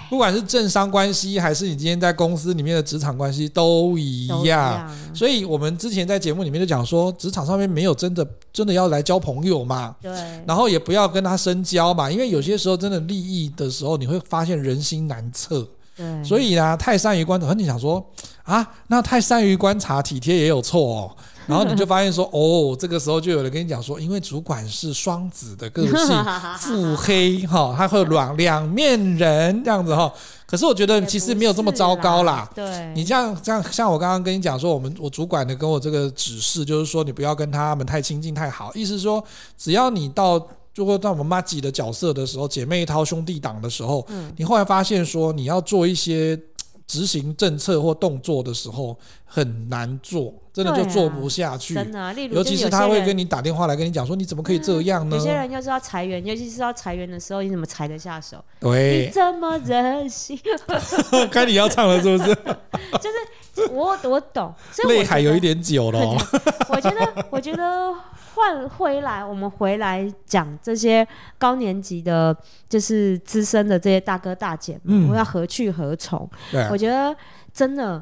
[0.09, 4.45] 不管是政商关系，还是你今天在公司里面的职场关系，都一样。
[4.45, 10.11] 样所以我们之前在节目里面就讲说，职场上面没有真的真的要来交朋友嘛，对。
[10.45, 12.99] 然后也不要跟他深交嘛，因为有些时候真的。
[13.09, 15.67] 利益的时候，你会发现人心难测。
[15.95, 18.05] 对，所以呢，太善于观察，你想说
[18.43, 21.15] 啊，那太善于观察，体贴也有错哦。
[21.47, 26.23] 然后你就发现说，哦，这个时候就有人跟你讲说，因为主管是双子的个性，
[26.59, 30.13] 腹黑哈，他会两两面人这样子哈。
[30.49, 32.49] 可是我觉得其实没有这么糟糕啦。
[32.55, 39.23] 对，你这样这样，像我刚刚跟你讲说，我们我主管的跟我这个指示就是说，你不要跟他们太亲近太好，意思说，
[39.57, 40.45] 只要你到。
[40.75, 46.39] 如果到我们麻吉的角色的时候，姐妹淘兄弟党的时候，嗯、你后来发现说你要做一些
[46.89, 51.77] 执行政策或动作的时候很难做，真的就做不下去。
[51.77, 55.15] 啊、真的、啊，例如尤其是他会跟你打电话来跟你讲说，你怎么可以这样呢？
[55.15, 58.43] 有些人就是要裁员，尤其是要裁员的时候，你怎么裁得下手？
[58.59, 60.35] 对，你这么任性。
[61.29, 62.33] 看你要唱了是不是？
[62.99, 64.51] 就是我我懂，
[64.87, 66.17] 泪海有一点久了、哦。
[66.69, 67.93] 我觉得，我觉得。
[68.39, 71.05] 换回来，我们回来讲这些
[71.37, 72.33] 高年级的，
[72.69, 76.29] 就是资深的这些大哥大姐们，我、嗯、要何去何从？
[76.49, 77.13] 对我觉得
[77.53, 78.01] 真的。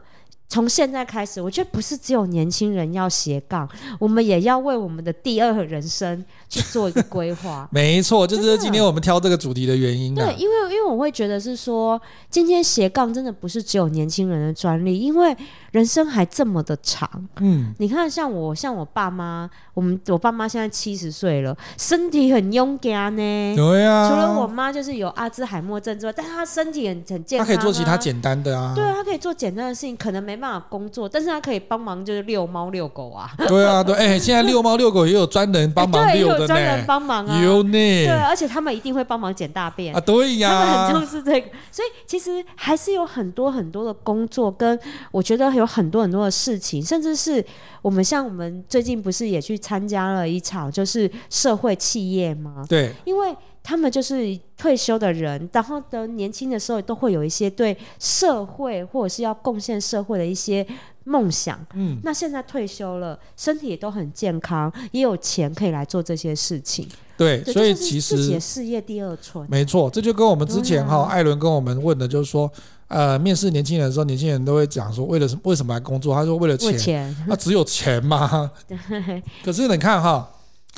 [0.49, 3.67] 从现在开始，我觉得不是只有年轻人要斜杠，
[3.99, 7.67] 我们也要为我们的第二人生去做一个规划。
[7.71, 10.15] 没错，这就是今天我们挑这个主题的原因。
[10.15, 15.35] 对，因为因为我会觉得是说，今天斜杠真的不是只有年轻人的专利，因为
[15.71, 17.09] 人生还这么的长。
[17.41, 23.55] 嗯，你看，像我，像我爸妈，我们我爸妈现在七十岁了，身体很勇敢呢。
[23.57, 24.09] 对啊。
[24.09, 28.71] 除了我妈就是有阿兹海默症之外，但是她身体很很健康，她可以做其他简单的啊。
[28.73, 30.36] 对啊，她可以做简单的事情，可能没。
[30.37, 33.29] 没办法工作，但是他可以帮忙，就是遛猫遛狗啊。
[33.47, 37.71] 对啊，对，哎、欸，现在遛猫遛狗也有专人帮忙 遛的专人帮忙啊，有呢。
[37.71, 39.99] 对，而且他们一定会帮忙捡大便啊。
[39.99, 44.79] 对呀，他们很重视这个，所以其实还是有很多很多的工作，跟
[45.11, 47.43] 我觉得有很多很多的事情，甚至是
[47.81, 52.63] 我们像我们最近不是也去参加了一场就是社会企业吗？
[52.69, 53.35] 对，因为。
[53.67, 60.65] 他们就是退休的人，然后的年轻的时候都会有一些对社会或者是要贡献社会的一些
[61.03, 61.59] 梦想。
[61.73, 66.87] 嗯，那现在退休了，身体也都很健康，也有钱可以来做这些事情。
[67.17, 69.45] 对，所以其实自己的事业第二春。
[69.49, 72.49] 没错，这就跟我们之前哈艾伦跟我们问的，就是说，
[72.87, 76.15] 呃，面试年轻人的时候，年轻人都会讲说，为了什为什么来工作？
[76.15, 77.13] 他说为了钱。
[77.27, 78.49] 那只有钱吗？
[79.43, 80.29] 可是你看哈。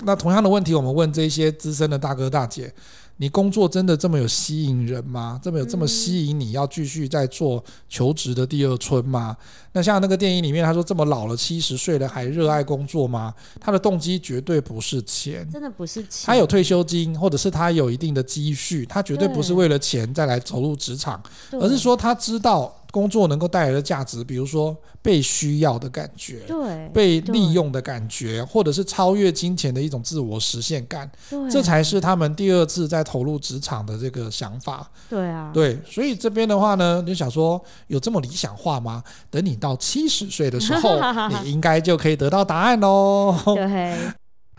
[0.04, 2.74] 那同样的问题，我们问这些资深的大哥大姐，
[3.18, 5.39] 你工作真的这么有吸引人吗？
[5.43, 9.36] 这么有这么吸引你要继续在做求职的第二春吗？
[9.74, 13.34] 那像那个电影里面，他说这么老了七十岁了还热爱工作吗？
[13.60, 16.26] 他的动机绝对不是钱，真的不是钱。
[16.26, 21.22] 他有退休金，或者是他有一定的积蓄，他绝对不是为了钱再来走入职场，
[21.52, 22.74] 而是说他知道。
[22.92, 34.90] 工作能够带来的价值，比如说被需要的感觉，对，被利用的感觉，或者是超越金钱的一种自我实现感，对，这才是他们第二次在投入职场的这个想法。
[35.10, 39.04] 对啊，对，所以这边的话呢，就想说有这么理想化吗？
[39.30, 41.00] 等你到七十岁的时候，
[41.44, 43.36] 你应该就可以得到答案喽。
[43.56, 43.96] 对。